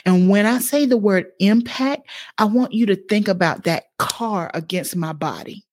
And 0.05 0.29
when 0.29 0.45
I 0.45 0.59
say 0.59 0.85
the 0.85 0.97
word 0.97 1.27
impact, 1.39 2.07
I 2.37 2.45
want 2.45 2.73
you 2.73 2.85
to 2.87 2.95
think 2.95 3.27
about 3.27 3.63
that 3.63 3.85
car 3.97 4.51
against 4.53 4.95
my 4.95 5.13
body. 5.13 5.65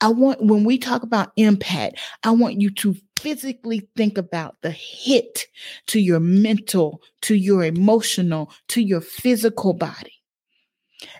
I 0.00 0.08
want, 0.08 0.42
when 0.42 0.64
we 0.64 0.76
talk 0.78 1.02
about 1.02 1.32
impact, 1.36 1.98
I 2.24 2.32
want 2.32 2.60
you 2.60 2.70
to 2.70 2.96
physically 3.20 3.88
think 3.96 4.18
about 4.18 4.56
the 4.62 4.72
hit 4.72 5.46
to 5.86 6.00
your 6.00 6.18
mental, 6.18 7.00
to 7.22 7.36
your 7.36 7.62
emotional, 7.64 8.50
to 8.68 8.82
your 8.82 9.00
physical 9.00 9.72
body. 9.72 10.21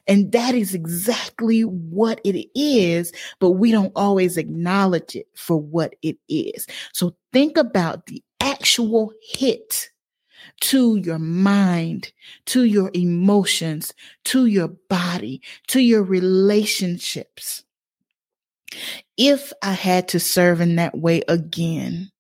And 0.07 0.33
that 0.33 0.55
is 0.55 0.75
exactly 0.75 1.63
what 1.63 2.21
it 2.25 2.49
is, 2.59 3.13
but 3.41 3.53
we 3.53 3.71
don't 3.71 3.93
always 3.97 4.37
acknowledge 4.37 5.17
it 5.17 5.27
for 5.35 5.57
what 5.57 5.95
it 6.03 6.17
is. 6.29 6.67
So 6.93 7.17
think 7.33 7.57
about 7.57 8.07
the 8.07 8.23
actual 8.41 9.13
hit 9.35 9.91
to 10.61 10.97
your 10.97 11.19
mind, 11.19 12.13
to 12.47 12.65
your 12.65 12.91
emotions, 12.95 13.95
to 14.25 14.47
your 14.47 14.69
body, 14.69 15.41
to 15.69 15.81
your 15.81 16.03
relationships. 16.03 17.65
If 19.17 19.53
I 19.63 19.73
had 19.73 20.09
to 20.09 20.21
serve 20.21 20.61
in 20.61 20.77
that 20.77 20.97
way 20.97 21.23
again, 21.29 22.11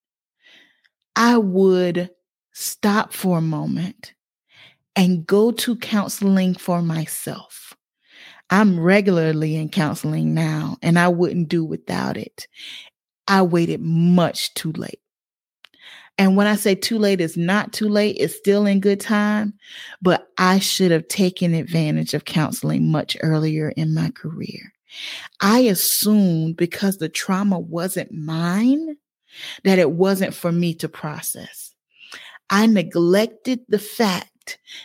I 1.17 1.39
would 1.39 2.11
stop 2.53 3.13
for 3.13 3.39
a 3.39 3.43
moment 3.43 4.15
and 4.97 5.27
go 5.27 5.53
to 5.53 5.77
counseling 5.77 6.55
for 6.55 6.83
myself. 6.83 7.75
I'm 8.51 8.79
regularly 8.79 9.57
in 9.57 9.71
counseling 9.71 10.35
now, 10.35 10.77
and 10.83 10.99
I 10.99 11.09
wouldn't 11.09 11.49
do 11.49 11.65
without 11.65 12.17
it. 12.17 12.47
I 13.27 13.43
waited 13.43 13.81
much 13.81 14.53
too 14.55 14.73
late. 14.73 15.01
And 16.19 16.37
when 16.37 16.47
I 16.47 16.57
say 16.57 16.75
too 16.75 16.99
late, 16.99 17.21
it's 17.21 17.37
not 17.37 17.73
too 17.73 17.89
late. 17.89 18.17
It's 18.21 18.37
still 18.37 18.67
in 18.67 18.81
good 18.81 19.01
time. 19.01 19.55
But 20.03 20.29
I 20.37 20.59
should 20.59 20.91
have 20.91 21.09
taken 21.09 21.55
advantage 21.55 22.13
of 22.13 22.27
counseling 22.27 22.91
much 22.91 23.17
earlier 23.23 23.71
in 23.71 23.95
my 23.95 24.11
career. 24.11 24.73
I 25.41 25.61
assumed 25.61 26.57
because 26.57 26.99
the 26.99 27.09
trauma 27.09 27.59
wasn't 27.59 28.13
mine, 28.13 28.97
that 29.65 29.79
it 29.79 29.93
wasn't 29.93 30.35
for 30.35 30.53
me 30.53 30.75
to 30.75 30.89
process. 30.89 31.75
I 32.51 32.67
neglected 32.67 33.61
the 33.69 33.79
fact 33.79 34.29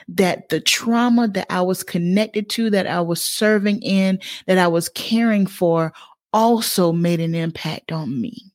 that 0.08 0.50
the 0.50 0.60
trauma 0.60 1.28
that 1.30 1.48
I 1.50 1.62
was 1.62 1.84
connected 1.84 2.50
to, 2.52 2.70
that 2.70 2.88
I 2.88 3.02
was 3.02 3.22
serving 3.22 3.82
in, 3.82 4.20
that 4.46 4.58
I 4.58 4.68
was 4.68 4.90
caring 4.90 5.46
for 5.48 5.94
also 6.34 6.92
made 6.92 7.20
an 7.20 7.36
impact 7.36 7.92
on 7.92 8.20
me. 8.20 8.52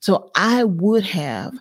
So 0.00 0.30
I 0.34 0.64
would 0.64 1.04
have 1.04 1.54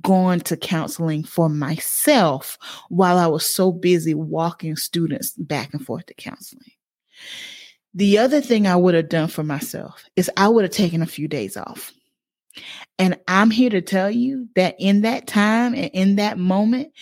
gone 0.00 0.40
to 0.40 0.56
counseling 0.56 1.24
for 1.24 1.48
myself 1.48 2.58
while 2.88 3.18
I 3.18 3.26
was 3.26 3.48
so 3.48 3.72
busy 3.72 4.14
walking 4.14 4.76
students 4.76 5.32
back 5.32 5.74
and 5.74 5.84
forth 5.84 6.06
to 6.06 6.14
counseling. 6.14 6.72
The 7.94 8.18
other 8.18 8.40
thing 8.40 8.66
I 8.66 8.76
would 8.76 8.94
have 8.94 9.08
done 9.08 9.28
for 9.28 9.42
myself 9.42 10.04
is 10.14 10.30
I 10.36 10.48
would 10.48 10.64
have 10.64 10.72
taken 10.72 11.02
a 11.02 11.06
few 11.06 11.26
days 11.26 11.56
off. 11.56 11.92
And 12.98 13.18
I'm 13.28 13.50
here 13.50 13.70
to 13.70 13.80
tell 13.80 14.10
you 14.10 14.48
that 14.54 14.76
in 14.78 15.02
that 15.02 15.26
time 15.26 15.74
and 15.74 15.90
in 15.92 16.16
that 16.16 16.38
moment, 16.38 16.92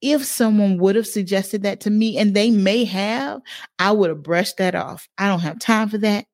if 0.00 0.24
someone 0.24 0.78
would 0.78 0.96
have 0.96 1.06
suggested 1.06 1.62
that 1.62 1.80
to 1.80 1.90
me, 1.90 2.18
and 2.18 2.34
they 2.34 2.50
may 2.50 2.84
have, 2.84 3.40
I 3.78 3.92
would 3.92 4.10
have 4.10 4.22
brushed 4.22 4.58
that 4.58 4.74
off. 4.74 5.08
I 5.18 5.28
don't 5.28 5.40
have 5.40 5.58
time 5.58 5.88
for 5.88 5.98
that. 5.98 6.26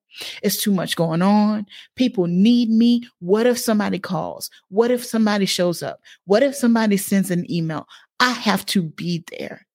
It's 0.43 0.63
too 0.63 0.73
much 0.73 0.97
going 0.97 1.23
on. 1.23 1.67
People 1.97 2.27
need 2.27 2.71
me. 2.71 3.03
What 3.19 3.47
if 3.47 3.59
somebody 3.59 3.99
calls? 3.99 4.49
What 4.69 4.91
if 4.91 5.05
somebody 5.05 5.47
shows 5.47 5.83
up? 5.83 6.01
What 6.25 6.43
if 6.43 6.55
somebody 6.55 6.97
sends 6.97 7.31
an 7.31 7.51
email? 7.51 7.87
I 8.21 8.31
have 8.31 8.65
to 8.67 8.83
be 8.83 9.25
there. 9.37 9.67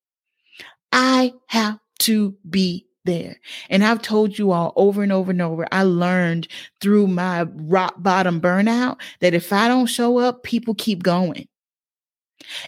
I 0.92 1.34
have 1.48 1.78
to 2.00 2.34
be 2.48 2.86
there. 3.04 3.38
And 3.68 3.84
I've 3.84 4.02
told 4.02 4.38
you 4.38 4.52
all 4.52 4.72
over 4.76 5.02
and 5.02 5.12
over 5.12 5.30
and 5.30 5.42
over, 5.42 5.66
I 5.72 5.82
learned 5.82 6.48
through 6.80 7.08
my 7.08 7.42
rock 7.42 7.94
bottom 7.98 8.40
burnout 8.40 9.00
that 9.20 9.34
if 9.34 9.52
I 9.52 9.68
don't 9.68 9.86
show 9.86 10.18
up, 10.18 10.42
people 10.42 10.74
keep 10.74 11.02
going. 11.02 11.48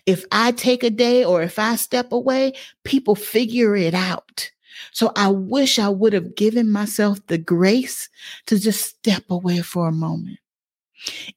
If 0.06 0.24
I 0.30 0.52
take 0.52 0.82
a 0.82 0.90
day 0.90 1.24
or 1.24 1.42
if 1.42 1.58
I 1.58 1.76
step 1.76 2.12
away, 2.12 2.54
people 2.84 3.14
figure 3.14 3.76
it 3.76 3.94
out. 3.94 4.50
So 4.92 5.12
I 5.16 5.28
wish 5.28 5.78
I 5.78 5.88
would 5.88 6.12
have 6.12 6.34
given 6.34 6.70
myself 6.70 7.24
the 7.26 7.38
grace 7.38 8.08
to 8.46 8.58
just 8.58 8.84
step 8.84 9.24
away 9.30 9.60
for 9.62 9.88
a 9.88 9.92
moment. 9.92 10.38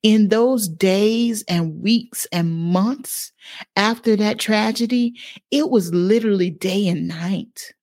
In 0.04 0.30
those 0.30 0.68
days 0.68 1.44
and 1.48 1.82
weeks 1.82 2.28
and 2.32 2.52
months 2.52 3.32
after 3.76 4.16
that 4.16 4.40
tragedy, 4.40 5.16
it 5.52 5.70
was 5.70 5.94
literally 5.94 6.52
day 6.52 6.88
and 6.88 7.08
night. 7.08 7.74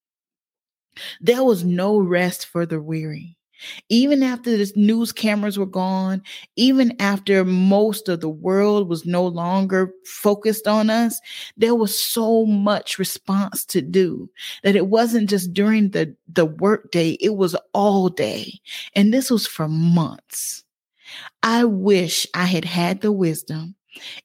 There 1.20 1.42
was 1.42 1.64
no 1.64 1.98
rest 1.98 2.46
for 2.46 2.66
the 2.66 2.80
weary. 2.80 3.36
Even 3.88 4.22
after 4.22 4.56
the 4.56 4.72
news 4.76 5.12
cameras 5.12 5.58
were 5.58 5.66
gone, 5.66 6.22
even 6.56 6.94
after 7.00 7.44
most 7.44 8.08
of 8.08 8.20
the 8.20 8.28
world 8.28 8.88
was 8.88 9.06
no 9.06 9.26
longer 9.26 9.92
focused 10.04 10.66
on 10.66 10.90
us, 10.90 11.20
there 11.56 11.74
was 11.74 11.96
so 11.98 12.44
much 12.46 12.98
response 12.98 13.64
to 13.66 13.80
do 13.82 14.28
that 14.62 14.76
it 14.76 14.86
wasn't 14.86 15.28
just 15.28 15.52
during 15.52 15.90
the, 15.90 16.14
the 16.32 16.46
work 16.46 16.90
day, 16.90 17.16
it 17.20 17.36
was 17.36 17.56
all 17.72 18.08
day. 18.08 18.60
And 18.94 19.12
this 19.12 19.30
was 19.30 19.46
for 19.46 19.68
months. 19.68 20.64
I 21.42 21.64
wish 21.64 22.26
I 22.34 22.44
had 22.44 22.64
had 22.64 23.00
the 23.00 23.12
wisdom 23.12 23.74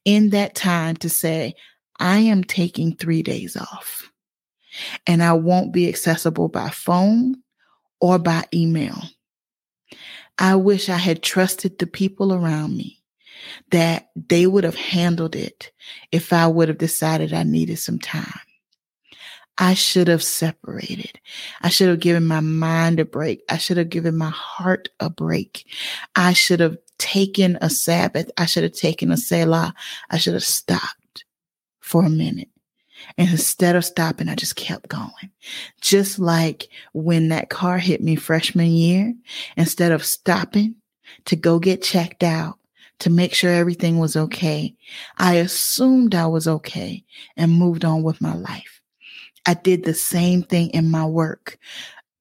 in 0.06 0.30
that 0.30 0.56
time 0.56 0.96
to 0.98 1.10
say, 1.10 1.54
I 2.00 2.20
am 2.20 2.44
taking 2.44 2.96
three 2.96 3.24
days 3.24 3.58
off 3.58 4.12
and 5.06 5.24
I 5.24 5.34
won't 5.34 5.74
be 5.74 5.90
accessible 5.90 6.48
by 6.48 6.70
phone 6.70 7.36
or 8.00 8.20
by 8.20 8.46
email. 8.54 9.02
I 10.40 10.56
wish 10.56 10.90
I 10.90 10.98
had 10.98 11.24
trusted 11.24 11.80
the 11.80 11.88
people 11.88 12.34
around 12.34 12.78
me 12.78 13.02
that 13.72 14.10
they 14.16 14.46
would 14.46 14.64
have 14.64 14.76
handled 14.76 15.36
it 15.36 15.72
if 16.12 16.32
I 16.34 16.48
would 16.48 16.68
have 16.68 16.78
decided 16.78 17.34
I 17.34 17.44
needed 17.44 17.80
some 17.80 18.00
time. 18.00 18.40
I 19.58 19.74
should 19.74 20.08
have 20.08 20.22
separated. 20.22 21.20
I 21.62 21.70
should 21.70 21.90
have 21.90 22.00
given 22.00 22.28
my 22.28 22.42
mind 22.42 23.00
a 23.00 23.06
break. 23.06 23.42
I 23.50 23.58
should 23.58 23.78
have 23.78 23.90
given 23.90 24.16
my 24.16 24.30
heart 24.30 24.90
a 25.00 25.10
break. 25.10 25.66
I 26.16 26.34
should 26.34 26.60
have 26.60 26.78
taken 27.00 27.58
a 27.60 27.70
Sabbath. 27.70 28.30
I 28.38 28.46
should 28.46 28.64
have 28.64 28.74
taken 28.74 29.12
a 29.12 29.18
Selah. 29.18 29.74
I 30.12 30.18
should 30.18 30.34
have 30.34 30.44
stopped 30.44 31.26
for 31.80 32.06
a 32.06 32.10
minute 32.10 32.50
and 33.18 33.30
instead 33.30 33.76
of 33.76 33.86
stopping, 33.86 34.30
I 34.30 34.36
just 34.36 34.56
kept 34.56 34.90
going. 34.90 35.32
Just 35.82 36.20
like 36.20 36.68
when 36.94 37.30
that 37.30 37.50
car 37.50 37.78
hit 37.78 38.02
me 38.02 38.16
freshman 38.16 38.72
year, 38.72 39.14
instead 39.56 39.92
of 39.92 40.06
stopping 40.06 40.76
to 41.26 41.36
go 41.36 41.60
get 41.60 41.84
checked 41.84 42.24
out, 42.24 42.58
to 43.00 43.10
make 43.10 43.34
sure 43.34 43.52
everything 43.52 44.00
was 44.00 44.16
okay, 44.16 44.76
I 45.18 45.36
assumed 45.36 46.16
I 46.16 46.28
was 46.28 46.48
okay 46.48 47.04
and 47.36 47.52
moved 47.52 47.86
on 47.86 48.02
with 48.04 48.22
my 48.22 48.36
life. 48.36 48.82
I 49.46 49.54
did 49.54 49.84
the 49.84 49.94
same 49.94 50.44
thing 50.44 50.72
in 50.72 50.90
my 50.90 51.06
work 51.06 51.58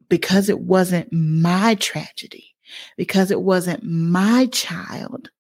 because 0.09 0.49
it 0.49 0.61
wasn't 0.61 1.13
my 1.13 1.75
tragedy, 1.77 2.55
because 2.97 3.31
it 3.31 3.41
wasn't 3.41 3.83
my 3.83 4.47
child. 4.53 5.31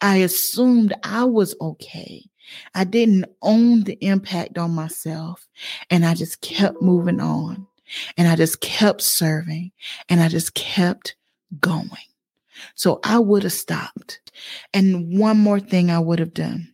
I 0.00 0.16
assumed 0.16 0.92
I 1.04 1.24
was 1.24 1.54
okay 1.60 2.24
I 2.74 2.84
didn't 2.84 3.26
own 3.42 3.84
the 3.84 3.98
impact 4.04 4.58
on 4.58 4.72
myself 4.72 5.48
and 5.90 6.04
I 6.04 6.14
just 6.14 6.40
kept 6.40 6.82
moving 6.82 7.20
on. 7.20 7.66
And 8.16 8.26
I 8.26 8.36
just 8.36 8.60
kept 8.62 9.02
serving 9.02 9.70
and 10.08 10.20
I 10.20 10.28
just 10.28 10.54
kept 10.54 11.14
going. 11.60 11.90
So 12.74 13.00
I 13.04 13.18
would 13.18 13.42
have 13.42 13.52
stopped. 13.52 14.20
And 14.72 15.18
one 15.18 15.38
more 15.38 15.60
thing 15.60 15.90
I 15.90 15.98
would 15.98 16.18
have 16.18 16.32
done 16.32 16.72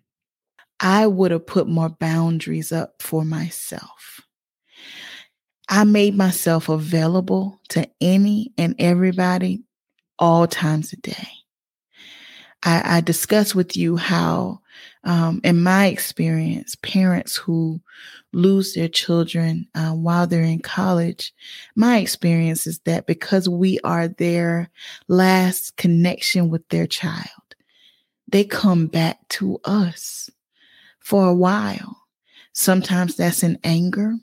I 0.81 1.07
would 1.07 1.31
have 1.33 1.47
put 1.47 1.67
more 1.67 1.89
boundaries 1.89 2.71
up 2.71 3.03
for 3.03 3.25
myself. 3.25 4.21
I 5.69 5.85
made 5.85 6.17
myself 6.17 6.69
available 6.69 7.61
to 7.71 7.89
any 8.01 8.53
and 8.57 8.75
everybody 8.79 9.65
all 10.19 10.47
times 10.47 10.93
a 10.93 10.97
day. 10.97 11.29
I, 12.63 12.99
I 12.99 13.01
with 13.55 13.77
you 13.77 13.97
how, 13.97 14.61
um, 15.05 15.41
in 15.45 15.63
my 15.63 15.87
experience, 15.87 16.77
parents 16.77 17.37
who 17.37 17.81
lose 18.33 18.75
their 18.75 18.89
children 18.89 19.67
uh, 19.75 19.93
while 19.93 20.27
they're 20.27 20.43
in 20.43 20.61
college, 20.61 21.33
my 21.77 21.99
experience 21.99 22.67
is 22.67 22.81
that 22.81 23.07
because 23.07 23.49
we 23.49 23.79
are 23.85 24.09
their 24.09 24.71
last 25.07 25.77
connection 25.77 26.49
with 26.51 26.69
their 26.69 26.87
child, 26.87 27.27
they 28.27 28.45
come 28.45 28.87
back 28.87 29.27
to 29.29 29.59
us 29.65 30.29
for 31.01 31.27
a 31.27 31.35
while. 31.35 31.97
Sometimes 32.53 33.17
that's 33.17 33.43
in 33.43 33.59
anger. 33.65 34.15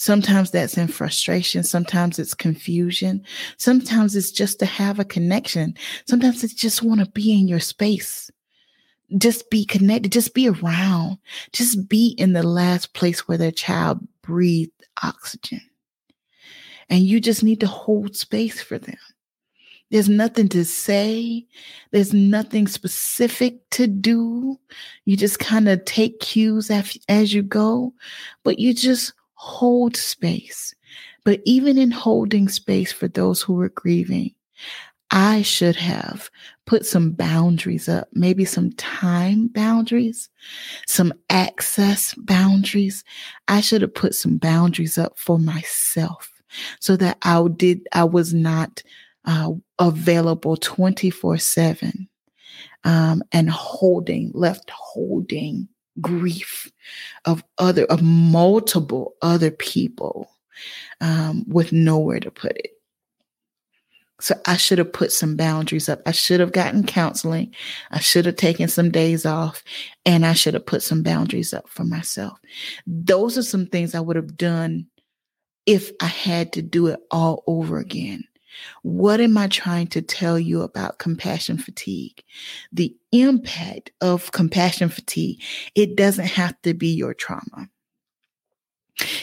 Sometimes 0.00 0.52
that's 0.52 0.78
in 0.78 0.86
frustration. 0.86 1.64
Sometimes 1.64 2.20
it's 2.20 2.32
confusion. 2.32 3.20
Sometimes 3.56 4.14
it's 4.14 4.30
just 4.30 4.60
to 4.60 4.64
have 4.66 5.00
a 5.00 5.04
connection. 5.04 5.74
Sometimes 6.06 6.44
it's 6.44 6.54
just 6.54 6.84
want 6.84 7.00
to 7.00 7.10
be 7.10 7.32
in 7.32 7.48
your 7.48 7.58
space. 7.58 8.30
Just 9.16 9.50
be 9.50 9.64
connected. 9.64 10.12
Just 10.12 10.34
be 10.34 10.48
around. 10.48 11.18
Just 11.52 11.88
be 11.88 12.14
in 12.16 12.32
the 12.32 12.44
last 12.44 12.94
place 12.94 13.26
where 13.26 13.38
their 13.38 13.50
child 13.50 13.98
breathed 14.22 14.70
oxygen. 15.02 15.62
And 16.88 17.00
you 17.00 17.18
just 17.18 17.42
need 17.42 17.58
to 17.58 17.66
hold 17.66 18.14
space 18.14 18.62
for 18.62 18.78
them. 18.78 18.98
There's 19.90 20.08
nothing 20.08 20.48
to 20.50 20.64
say. 20.64 21.44
There's 21.90 22.12
nothing 22.12 22.68
specific 22.68 23.68
to 23.70 23.88
do. 23.88 24.60
You 25.06 25.16
just 25.16 25.40
kind 25.40 25.68
of 25.68 25.84
take 25.86 26.20
cues 26.20 26.70
as, 26.70 26.96
as 27.08 27.34
you 27.34 27.42
go, 27.42 27.94
but 28.44 28.60
you 28.60 28.72
just 28.74 29.12
hold 29.38 29.96
space. 29.96 30.74
But 31.24 31.40
even 31.44 31.78
in 31.78 31.90
holding 31.90 32.48
space 32.48 32.92
for 32.92 33.06
those 33.06 33.40
who 33.40 33.54
were 33.54 33.68
grieving, 33.68 34.34
I 35.10 35.42
should 35.42 35.76
have 35.76 36.28
put 36.66 36.84
some 36.84 37.12
boundaries 37.12 37.88
up, 37.88 38.08
maybe 38.12 38.44
some 38.44 38.72
time 38.72 39.48
boundaries, 39.48 40.28
some 40.86 41.14
access 41.30 42.14
boundaries. 42.14 43.04
I 43.46 43.60
should 43.60 43.82
have 43.82 43.94
put 43.94 44.14
some 44.14 44.38
boundaries 44.38 44.98
up 44.98 45.18
for 45.18 45.38
myself 45.38 46.30
so 46.80 46.96
that 46.96 47.18
I 47.22 47.42
did, 47.56 47.86
I 47.92 48.04
was 48.04 48.34
not 48.34 48.82
uh, 49.24 49.52
available 49.78 50.56
24 50.56 51.38
7 51.38 52.08
um, 52.84 53.22
and 53.32 53.48
holding, 53.48 54.32
left 54.34 54.70
holding 54.70 55.68
grief 56.00 56.70
of 57.24 57.44
other, 57.58 57.84
of 57.84 58.02
multiple 58.02 59.14
other 59.22 59.50
people 59.50 60.30
um, 61.00 61.44
with 61.48 61.72
nowhere 61.72 62.20
to 62.20 62.30
put 62.30 62.52
it. 62.52 62.72
So 64.20 64.34
I 64.46 64.56
should 64.56 64.78
have 64.78 64.92
put 64.92 65.12
some 65.12 65.36
boundaries 65.36 65.88
up. 65.88 66.02
I 66.04 66.10
should 66.10 66.40
have 66.40 66.52
gotten 66.52 66.84
counseling. 66.84 67.54
I 67.92 68.00
should 68.00 68.26
have 68.26 68.34
taken 68.34 68.66
some 68.66 68.90
days 68.90 69.24
off 69.24 69.62
and 70.04 70.26
I 70.26 70.32
should 70.32 70.54
have 70.54 70.66
put 70.66 70.82
some 70.82 71.04
boundaries 71.04 71.54
up 71.54 71.68
for 71.68 71.84
myself. 71.84 72.36
Those 72.86 73.38
are 73.38 73.44
some 73.44 73.66
things 73.66 73.94
I 73.94 74.00
would 74.00 74.16
have 74.16 74.36
done 74.36 74.86
if 75.66 75.92
I 76.00 76.06
had 76.06 76.52
to 76.54 76.62
do 76.62 76.88
it 76.88 76.98
all 77.12 77.44
over 77.46 77.78
again. 77.78 78.24
What 78.82 79.20
am 79.20 79.36
I 79.36 79.48
trying 79.48 79.88
to 79.88 80.02
tell 80.02 80.38
you 80.38 80.62
about 80.62 80.98
compassion 80.98 81.58
fatigue? 81.58 82.22
The 82.72 82.96
impact 83.12 83.90
of 84.00 84.32
compassion 84.32 84.88
fatigue, 84.88 85.42
it 85.74 85.96
doesn't 85.96 86.26
have 86.26 86.60
to 86.62 86.74
be 86.74 86.88
your 86.88 87.14
trauma. 87.14 87.68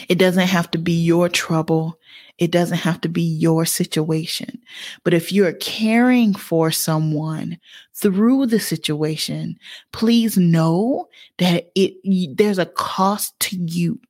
It 0.08 0.18
doesn't 0.18 0.46
have 0.46 0.70
to 0.70 0.78
be 0.78 0.92
your 0.92 1.28
trouble. 1.28 1.98
It 2.38 2.50
doesn't 2.50 2.78
have 2.78 3.00
to 3.02 3.08
be 3.08 3.22
your 3.22 3.64
situation. 3.64 4.60
But 5.04 5.14
if 5.14 5.32
you're 5.32 5.52
caring 5.54 6.34
for 6.34 6.70
someone 6.70 7.58
through 7.94 8.46
the 8.46 8.60
situation, 8.60 9.58
please 9.92 10.36
know 10.36 11.08
that 11.38 11.70
it, 11.74 12.36
there's 12.36 12.58
a 12.58 12.66
cost 12.66 13.38
to 13.40 13.56
you. 13.56 14.00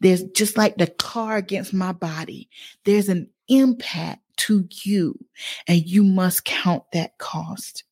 There's 0.00 0.22
just 0.24 0.56
like 0.56 0.76
the 0.76 0.86
car 0.86 1.36
against 1.36 1.72
my 1.72 1.92
body. 1.92 2.48
There's 2.84 3.08
an 3.08 3.28
impact 3.48 4.20
to 4.36 4.68
you, 4.82 5.18
and 5.66 5.84
you 5.86 6.02
must 6.02 6.44
count 6.44 6.84
that 6.92 7.18
cost. 7.18 7.84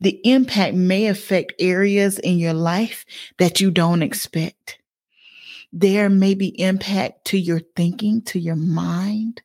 The 0.00 0.20
impact 0.24 0.74
may 0.74 1.06
affect 1.06 1.52
areas 1.58 2.18
in 2.18 2.38
your 2.38 2.54
life 2.54 3.04
that 3.38 3.60
you 3.60 3.70
don't 3.70 4.02
expect. 4.02 4.78
There 5.72 6.10
may 6.10 6.34
be 6.34 6.60
impact 6.60 7.26
to 7.26 7.38
your 7.38 7.60
thinking, 7.76 8.22
to 8.22 8.38
your 8.38 8.56
mind. 8.56 9.42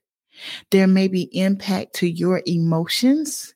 There 0.71 0.87
may 0.87 1.07
be 1.07 1.23
impact 1.37 1.93
to 1.95 2.07
your 2.07 2.41
emotions, 2.45 3.53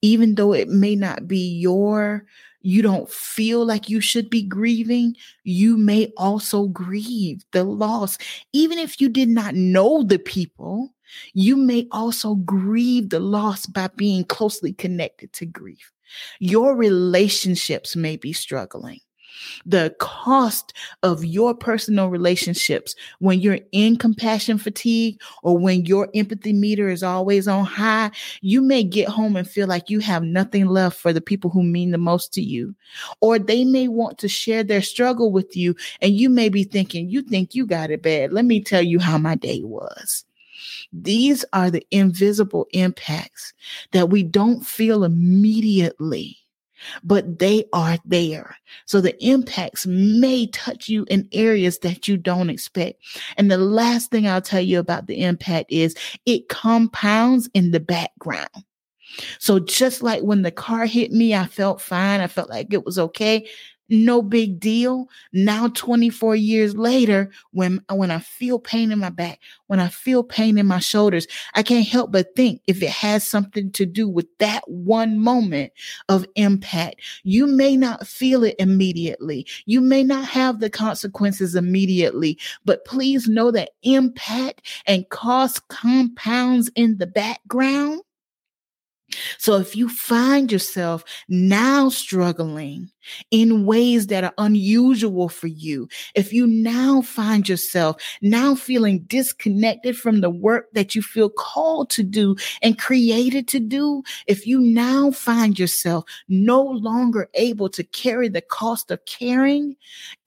even 0.00 0.34
though 0.34 0.52
it 0.52 0.68
may 0.68 0.96
not 0.96 1.28
be 1.28 1.58
your 1.58 2.26
you 2.62 2.82
don't 2.82 3.10
feel 3.10 3.64
like 3.64 3.88
you 3.88 4.00
should 4.00 4.30
be 4.30 4.42
grieving, 4.42 5.16
you 5.44 5.76
may 5.76 6.12
also 6.16 6.66
grieve 6.68 7.44
the 7.52 7.64
loss. 7.64 8.18
Even 8.52 8.78
if 8.78 9.00
you 9.00 9.08
did 9.08 9.28
not 9.28 9.54
know 9.54 10.02
the 10.02 10.18
people, 10.18 10.94
you 11.34 11.56
may 11.56 11.86
also 11.92 12.36
grieve 12.36 13.10
the 13.10 13.20
loss 13.20 13.66
by 13.66 13.88
being 13.96 14.24
closely 14.24 14.72
connected 14.72 15.32
to 15.34 15.46
grief. 15.46 15.92
Your 16.40 16.76
relationships 16.76 17.96
may 17.96 18.16
be 18.16 18.32
struggling. 18.32 19.00
The 19.66 19.94
cost 19.98 20.72
of 21.02 21.24
your 21.24 21.54
personal 21.54 22.08
relationships 22.08 22.94
when 23.18 23.40
you're 23.40 23.60
in 23.72 23.96
compassion 23.96 24.58
fatigue 24.58 25.20
or 25.42 25.58
when 25.58 25.84
your 25.84 26.08
empathy 26.14 26.52
meter 26.52 26.88
is 26.88 27.02
always 27.02 27.48
on 27.48 27.64
high, 27.64 28.10
you 28.40 28.62
may 28.62 28.82
get 28.82 29.08
home 29.08 29.36
and 29.36 29.48
feel 29.48 29.66
like 29.66 29.90
you 29.90 30.00
have 30.00 30.22
nothing 30.22 30.66
left 30.66 30.98
for 30.98 31.12
the 31.12 31.20
people 31.20 31.50
who 31.50 31.62
mean 31.62 31.90
the 31.90 31.98
most 31.98 32.32
to 32.34 32.42
you. 32.42 32.74
Or 33.20 33.38
they 33.38 33.64
may 33.64 33.88
want 33.88 34.18
to 34.18 34.28
share 34.28 34.64
their 34.64 34.82
struggle 34.82 35.32
with 35.32 35.56
you, 35.56 35.74
and 36.00 36.12
you 36.12 36.28
may 36.28 36.48
be 36.48 36.64
thinking, 36.64 37.08
You 37.08 37.22
think 37.22 37.54
you 37.54 37.66
got 37.66 37.90
it 37.90 38.02
bad. 38.02 38.32
Let 38.32 38.44
me 38.44 38.62
tell 38.62 38.82
you 38.82 38.98
how 38.98 39.18
my 39.18 39.34
day 39.34 39.60
was. 39.62 40.24
These 40.92 41.44
are 41.52 41.70
the 41.70 41.86
invisible 41.90 42.66
impacts 42.72 43.54
that 43.92 44.10
we 44.10 44.22
don't 44.22 44.64
feel 44.64 45.04
immediately, 45.04 46.38
but 47.02 47.38
they 47.38 47.64
are 47.72 47.98
there. 48.04 48.56
So 48.86 49.00
the 49.00 49.22
impacts 49.24 49.86
may 49.86 50.46
touch 50.48 50.88
you 50.88 51.04
in 51.08 51.28
areas 51.32 51.78
that 51.80 52.08
you 52.08 52.16
don't 52.16 52.50
expect. 52.50 53.02
And 53.36 53.50
the 53.50 53.58
last 53.58 54.10
thing 54.10 54.26
I'll 54.26 54.42
tell 54.42 54.60
you 54.60 54.78
about 54.78 55.06
the 55.06 55.22
impact 55.22 55.72
is 55.72 55.94
it 56.26 56.48
compounds 56.48 57.48
in 57.54 57.70
the 57.70 57.80
background. 57.80 58.48
So 59.38 59.58
just 59.58 60.02
like 60.02 60.22
when 60.22 60.42
the 60.42 60.50
car 60.50 60.86
hit 60.86 61.12
me, 61.12 61.34
I 61.34 61.46
felt 61.46 61.80
fine. 61.80 62.20
I 62.20 62.26
felt 62.26 62.48
like 62.48 62.72
it 62.72 62.84
was 62.84 62.98
okay 62.98 63.46
no 63.88 64.22
big 64.22 64.58
deal. 64.58 65.08
Now 65.32 65.68
24 65.68 66.36
years 66.36 66.76
later, 66.76 67.30
when 67.50 67.82
when 67.90 68.10
I 68.10 68.18
feel 68.20 68.58
pain 68.58 68.92
in 68.92 68.98
my 68.98 69.10
back, 69.10 69.40
when 69.66 69.80
I 69.80 69.88
feel 69.88 70.22
pain 70.24 70.58
in 70.58 70.66
my 70.66 70.78
shoulders, 70.78 71.26
I 71.54 71.62
can't 71.62 71.86
help 71.86 72.12
but 72.12 72.34
think 72.34 72.62
if 72.66 72.82
it 72.82 72.90
has 72.90 73.26
something 73.26 73.70
to 73.72 73.86
do 73.86 74.08
with 74.08 74.26
that 74.38 74.62
one 74.68 75.18
moment 75.18 75.72
of 76.08 76.26
impact. 76.36 76.96
You 77.22 77.46
may 77.46 77.76
not 77.76 78.06
feel 78.06 78.44
it 78.44 78.56
immediately. 78.58 79.46
You 79.66 79.80
may 79.80 80.02
not 80.02 80.24
have 80.26 80.60
the 80.60 80.70
consequences 80.70 81.54
immediately, 81.54 82.38
but 82.64 82.84
please 82.84 83.28
know 83.28 83.50
that 83.50 83.70
impact 83.82 84.62
and 84.86 85.08
cost 85.10 85.66
compounds 85.68 86.70
in 86.74 86.98
the 86.98 87.06
background 87.06 88.00
so 89.38 89.56
if 89.56 89.76
you 89.76 89.88
find 89.88 90.50
yourself 90.50 91.04
now 91.28 91.88
struggling 91.88 92.90
in 93.30 93.66
ways 93.66 94.06
that 94.08 94.24
are 94.24 94.34
unusual 94.38 95.28
for 95.28 95.48
you, 95.48 95.88
if 96.14 96.32
you 96.32 96.46
now 96.46 97.02
find 97.02 97.48
yourself 97.48 97.96
now 98.20 98.54
feeling 98.54 99.00
disconnected 99.00 99.96
from 99.96 100.20
the 100.20 100.30
work 100.30 100.70
that 100.72 100.94
you 100.94 101.02
feel 101.02 101.28
called 101.28 101.90
to 101.90 102.02
do 102.02 102.36
and 102.62 102.78
created 102.78 103.48
to 103.48 103.60
do, 103.60 104.02
if 104.26 104.46
you 104.46 104.60
now 104.60 105.10
find 105.10 105.58
yourself 105.58 106.04
no 106.28 106.62
longer 106.62 107.28
able 107.34 107.68
to 107.70 107.84
carry 107.84 108.28
the 108.28 108.40
cost 108.40 108.90
of 108.90 109.04
caring 109.04 109.76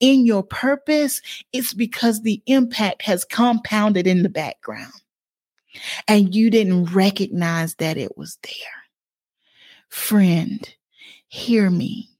in 0.00 0.26
your 0.26 0.42
purpose, 0.42 1.20
it's 1.52 1.72
because 1.72 2.22
the 2.22 2.42
impact 2.46 3.02
has 3.02 3.24
compounded 3.24 4.06
in 4.06 4.22
the 4.22 4.28
background 4.28 4.92
and 6.08 6.34
you 6.34 6.50
didn't 6.50 6.86
recognize 6.86 7.74
that 7.76 7.96
it 7.96 8.16
was 8.16 8.38
there. 8.42 8.75
Friend, 9.88 10.68
hear 11.28 11.70
me. 11.70 12.10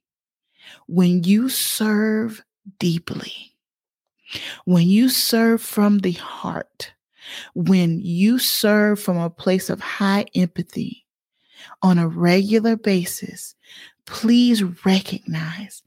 When 0.86 1.24
you 1.24 1.48
serve 1.48 2.42
deeply, 2.78 3.56
when 4.64 4.88
you 4.88 5.08
serve 5.08 5.62
from 5.62 5.98
the 5.98 6.12
heart, 6.12 6.92
When 7.54 8.00
you 8.00 8.38
serve 8.38 9.00
from 9.00 9.16
a 9.18 9.30
place 9.30 9.70
of 9.70 9.80
high 9.80 10.26
empathy 10.34 11.06
on 11.82 11.98
a 11.98 12.08
regular 12.08 12.76
basis, 12.76 13.54
please 14.06 14.62
recognize 14.84 15.82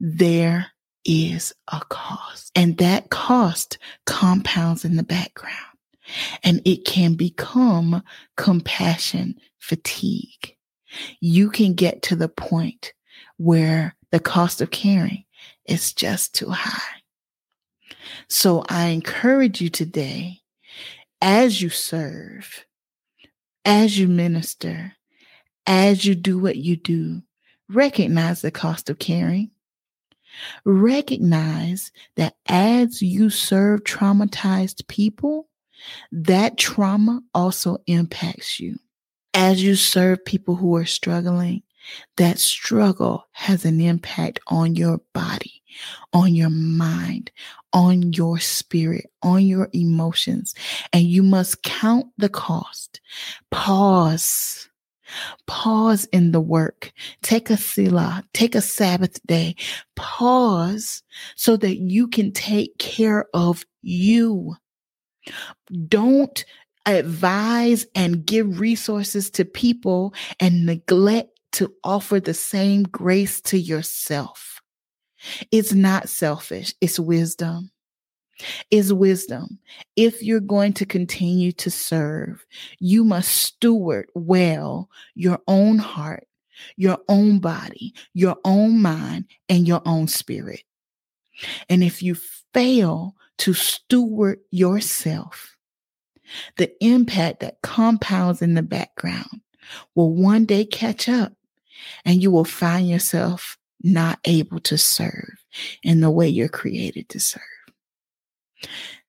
there 0.00 0.66
is 1.04 1.52
a 1.72 1.80
cost. 1.88 2.50
And 2.54 2.78
that 2.78 3.10
cost 3.10 3.78
compounds 4.06 4.84
in 4.84 4.96
the 4.96 5.02
background. 5.02 5.54
And 6.42 6.60
it 6.64 6.84
can 6.84 7.14
become 7.14 8.02
compassion 8.36 9.36
fatigue. 9.58 10.53
You 11.20 11.50
can 11.50 11.74
get 11.74 12.02
to 12.02 12.16
the 12.16 12.28
point 12.28 12.92
where 13.36 13.96
the 14.10 14.20
cost 14.20 14.60
of 14.60 14.70
caring 14.70 15.24
is 15.66 15.92
just 15.92 16.34
too 16.34 16.50
high. 16.50 17.02
So 18.28 18.64
I 18.68 18.86
encourage 18.86 19.60
you 19.60 19.70
today, 19.70 20.40
as 21.20 21.60
you 21.60 21.68
serve, 21.68 22.64
as 23.64 23.98
you 23.98 24.08
minister, 24.08 24.92
as 25.66 26.04
you 26.04 26.14
do 26.14 26.38
what 26.38 26.56
you 26.56 26.76
do, 26.76 27.22
recognize 27.68 28.42
the 28.42 28.50
cost 28.50 28.90
of 28.90 28.98
caring. 28.98 29.50
Recognize 30.64 31.92
that 32.16 32.34
as 32.46 33.00
you 33.00 33.30
serve 33.30 33.84
traumatized 33.84 34.86
people, 34.88 35.48
that 36.10 36.58
trauma 36.58 37.20
also 37.34 37.78
impacts 37.86 38.58
you. 38.58 38.76
As 39.34 39.62
you 39.62 39.74
serve 39.74 40.24
people 40.24 40.54
who 40.54 40.76
are 40.76 40.84
struggling, 40.84 41.62
that 42.16 42.38
struggle 42.38 43.26
has 43.32 43.64
an 43.64 43.80
impact 43.80 44.40
on 44.46 44.76
your 44.76 45.00
body, 45.12 45.62
on 46.12 46.34
your 46.34 46.50
mind, 46.50 47.30
on 47.72 48.12
your 48.12 48.38
spirit, 48.38 49.10
on 49.22 49.44
your 49.44 49.68
emotions, 49.72 50.54
and 50.92 51.02
you 51.02 51.22
must 51.22 51.62
count 51.62 52.06
the 52.16 52.28
cost. 52.28 53.00
Pause. 53.50 54.68
Pause 55.46 56.06
in 56.06 56.32
the 56.32 56.40
work. 56.40 56.92
Take 57.22 57.50
a 57.50 57.56
Selah. 57.56 58.24
Take 58.32 58.54
a 58.54 58.60
Sabbath 58.60 59.24
day. 59.26 59.56
Pause 59.96 61.02
so 61.36 61.56
that 61.56 61.76
you 61.76 62.08
can 62.08 62.32
take 62.32 62.78
care 62.78 63.26
of 63.34 63.64
you. 63.82 64.56
Don't 65.88 66.44
advise 66.86 67.86
and 67.94 68.24
give 68.26 68.60
resources 68.60 69.30
to 69.30 69.44
people 69.44 70.14
and 70.40 70.66
neglect 70.66 71.30
to 71.52 71.72
offer 71.84 72.20
the 72.20 72.34
same 72.34 72.82
grace 72.82 73.40
to 73.40 73.58
yourself. 73.58 74.60
It's 75.50 75.72
not 75.72 76.08
selfish, 76.08 76.74
it's 76.80 76.98
wisdom. 76.98 77.70
Is 78.72 78.92
wisdom. 78.92 79.60
If 79.94 80.20
you're 80.20 80.40
going 80.40 80.72
to 80.74 80.84
continue 80.84 81.52
to 81.52 81.70
serve, 81.70 82.44
you 82.80 83.04
must 83.04 83.30
steward 83.30 84.10
well 84.14 84.90
your 85.14 85.38
own 85.46 85.78
heart, 85.78 86.26
your 86.76 86.98
own 87.08 87.38
body, 87.38 87.94
your 88.12 88.36
own 88.44 88.82
mind, 88.82 89.26
and 89.48 89.68
your 89.68 89.82
own 89.86 90.08
spirit. 90.08 90.64
And 91.68 91.84
if 91.84 92.02
you 92.02 92.16
fail 92.52 93.14
to 93.38 93.54
steward 93.54 94.40
yourself, 94.50 95.53
the 96.56 96.72
impact 96.84 97.40
that 97.40 97.62
compounds 97.62 98.42
in 98.42 98.54
the 98.54 98.62
background 98.62 99.40
will 99.94 100.12
one 100.12 100.44
day 100.44 100.64
catch 100.64 101.08
up 101.08 101.32
and 102.04 102.22
you 102.22 102.30
will 102.30 102.44
find 102.44 102.88
yourself 102.88 103.58
not 103.82 104.18
able 104.24 104.60
to 104.60 104.78
serve 104.78 105.44
in 105.82 106.00
the 106.00 106.10
way 106.10 106.28
you're 106.28 106.48
created 106.48 107.08
to 107.10 107.20
serve. 107.20 107.42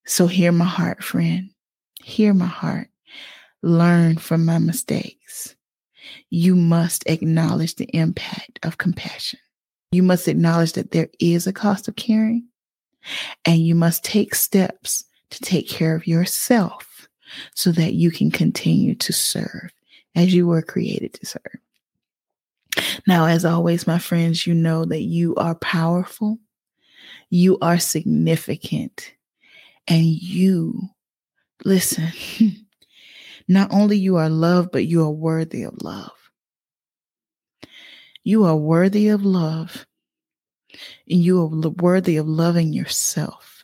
So 0.05 0.27
hear 0.27 0.51
my 0.51 0.65
heart, 0.65 1.03
friend. 1.03 1.49
Hear 2.03 2.33
my 2.33 2.45
heart. 2.45 2.89
Learn 3.61 4.17
from 4.17 4.45
my 4.45 4.59
mistakes. 4.59 5.55
You 6.29 6.55
must 6.55 7.03
acknowledge 7.07 7.75
the 7.75 7.89
impact 7.95 8.59
of 8.63 8.77
compassion. 8.77 9.39
You 9.91 10.03
must 10.03 10.27
acknowledge 10.27 10.73
that 10.73 10.91
there 10.91 11.07
is 11.19 11.47
a 11.47 11.53
cost 11.53 11.87
of 11.87 11.95
caring 11.95 12.47
and 13.45 13.59
you 13.59 13.75
must 13.75 14.03
take 14.03 14.35
steps 14.35 15.05
to 15.29 15.39
take 15.39 15.69
care 15.69 15.95
of 15.95 16.07
yourself 16.07 16.84
so 17.53 17.71
that 17.71 17.93
you 17.93 18.11
can 18.11 18.31
continue 18.31 18.95
to 18.95 19.13
serve 19.13 19.71
as 20.15 20.33
you 20.33 20.47
were 20.47 20.61
created 20.61 21.13
to 21.13 21.25
serve. 21.25 21.59
Now, 23.07 23.25
as 23.25 23.45
always, 23.45 23.87
my 23.87 23.99
friends, 23.99 24.45
you 24.45 24.53
know 24.53 24.85
that 24.85 25.03
you 25.03 25.35
are 25.35 25.55
powerful, 25.55 26.39
you 27.29 27.57
are 27.61 27.79
significant, 27.79 29.13
and 29.87 30.03
you, 30.05 30.89
listen, 31.63 32.11
not 33.47 33.71
only 33.71 33.97
you 33.97 34.17
are 34.17 34.29
loved, 34.29 34.71
but 34.71 34.85
you 34.85 35.03
are 35.03 35.11
worthy 35.11 35.63
of 35.63 35.81
love. 35.81 36.11
You 38.23 38.45
are 38.45 38.57
worthy 38.57 39.09
of 39.09 39.23
love, 39.23 39.85
and 41.07 41.19
you 41.21 41.41
are 41.41 41.69
worthy 41.69 42.17
of 42.17 42.27
loving 42.27 42.73
yourself. 42.73 43.54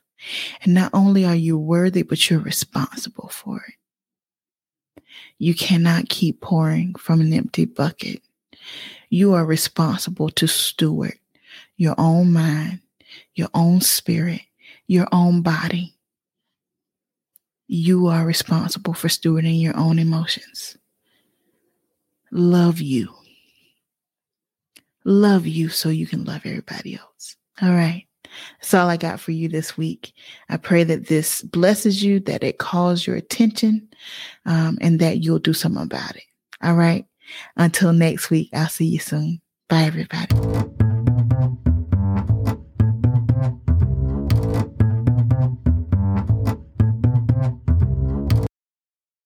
And 0.64 0.74
not 0.74 0.92
only 0.94 1.26
are 1.26 1.36
you 1.36 1.58
worthy, 1.58 2.04
but 2.04 2.30
you're 2.30 2.40
responsible 2.40 3.30
for 3.30 3.64
it. 3.68 5.04
You 5.38 5.56
cannot 5.56 6.10
keep 6.10 6.42
pouring 6.42 6.96
from 6.96 7.22
an 7.22 7.34
empty 7.34 7.66
bucket 7.66 8.22
you 9.12 9.34
are 9.34 9.46
responsible 9.46 10.30
to 10.30 10.48
steward 10.48 11.20
your 11.76 11.96
own 11.98 12.32
mind, 12.32 12.80
your 13.36 13.50
own 13.54 13.82
spirit, 13.82 14.42
your 14.88 15.08
own 15.12 15.42
body. 15.42 15.94
You 17.68 18.08
are 18.08 18.26
responsible 18.26 18.94
for 18.94 19.10
stewarding 19.10 19.62
your 19.62 19.76
own 19.78 20.00
emotions. 20.00 20.78
Love 22.32 22.80
you. 22.80 23.14
Love 25.04 25.46
you 25.46 25.68
so 25.68 25.90
you 25.90 26.08
can 26.08 26.24
love 26.24 26.42
everybody 26.46 26.96
else. 26.96 27.36
All 27.62 27.72
right. 27.72 28.06
That's 28.60 28.74
all 28.74 28.90
I 28.90 28.98
got 28.98 29.20
for 29.20 29.32
you 29.32 29.48
this 29.50 29.78
week. 29.78 30.14
I 30.50 30.58
pray 30.58 30.84
that 30.84 31.08
this 31.08 31.42
blesses 31.42 32.04
you, 32.04 32.20
that 32.22 32.44
it 32.44 32.58
calls 32.58 33.06
your 33.06 33.16
attention, 33.16 33.88
um, 34.46 34.78
and 34.82 35.00
that 35.00 35.24
you'll 35.24 35.40
do 35.40 35.54
something 35.54 35.84
about 35.84 36.16
it. 36.16 36.24
All 36.64 36.76
right. 36.76 37.06
Until 37.56 37.94
next 37.94 38.30
week, 38.30 38.50
I'll 38.54 38.70
see 38.70 38.86
you 38.86 39.00
soon. 39.00 39.42
Bye, 39.70 39.84
everybody. 39.84 40.81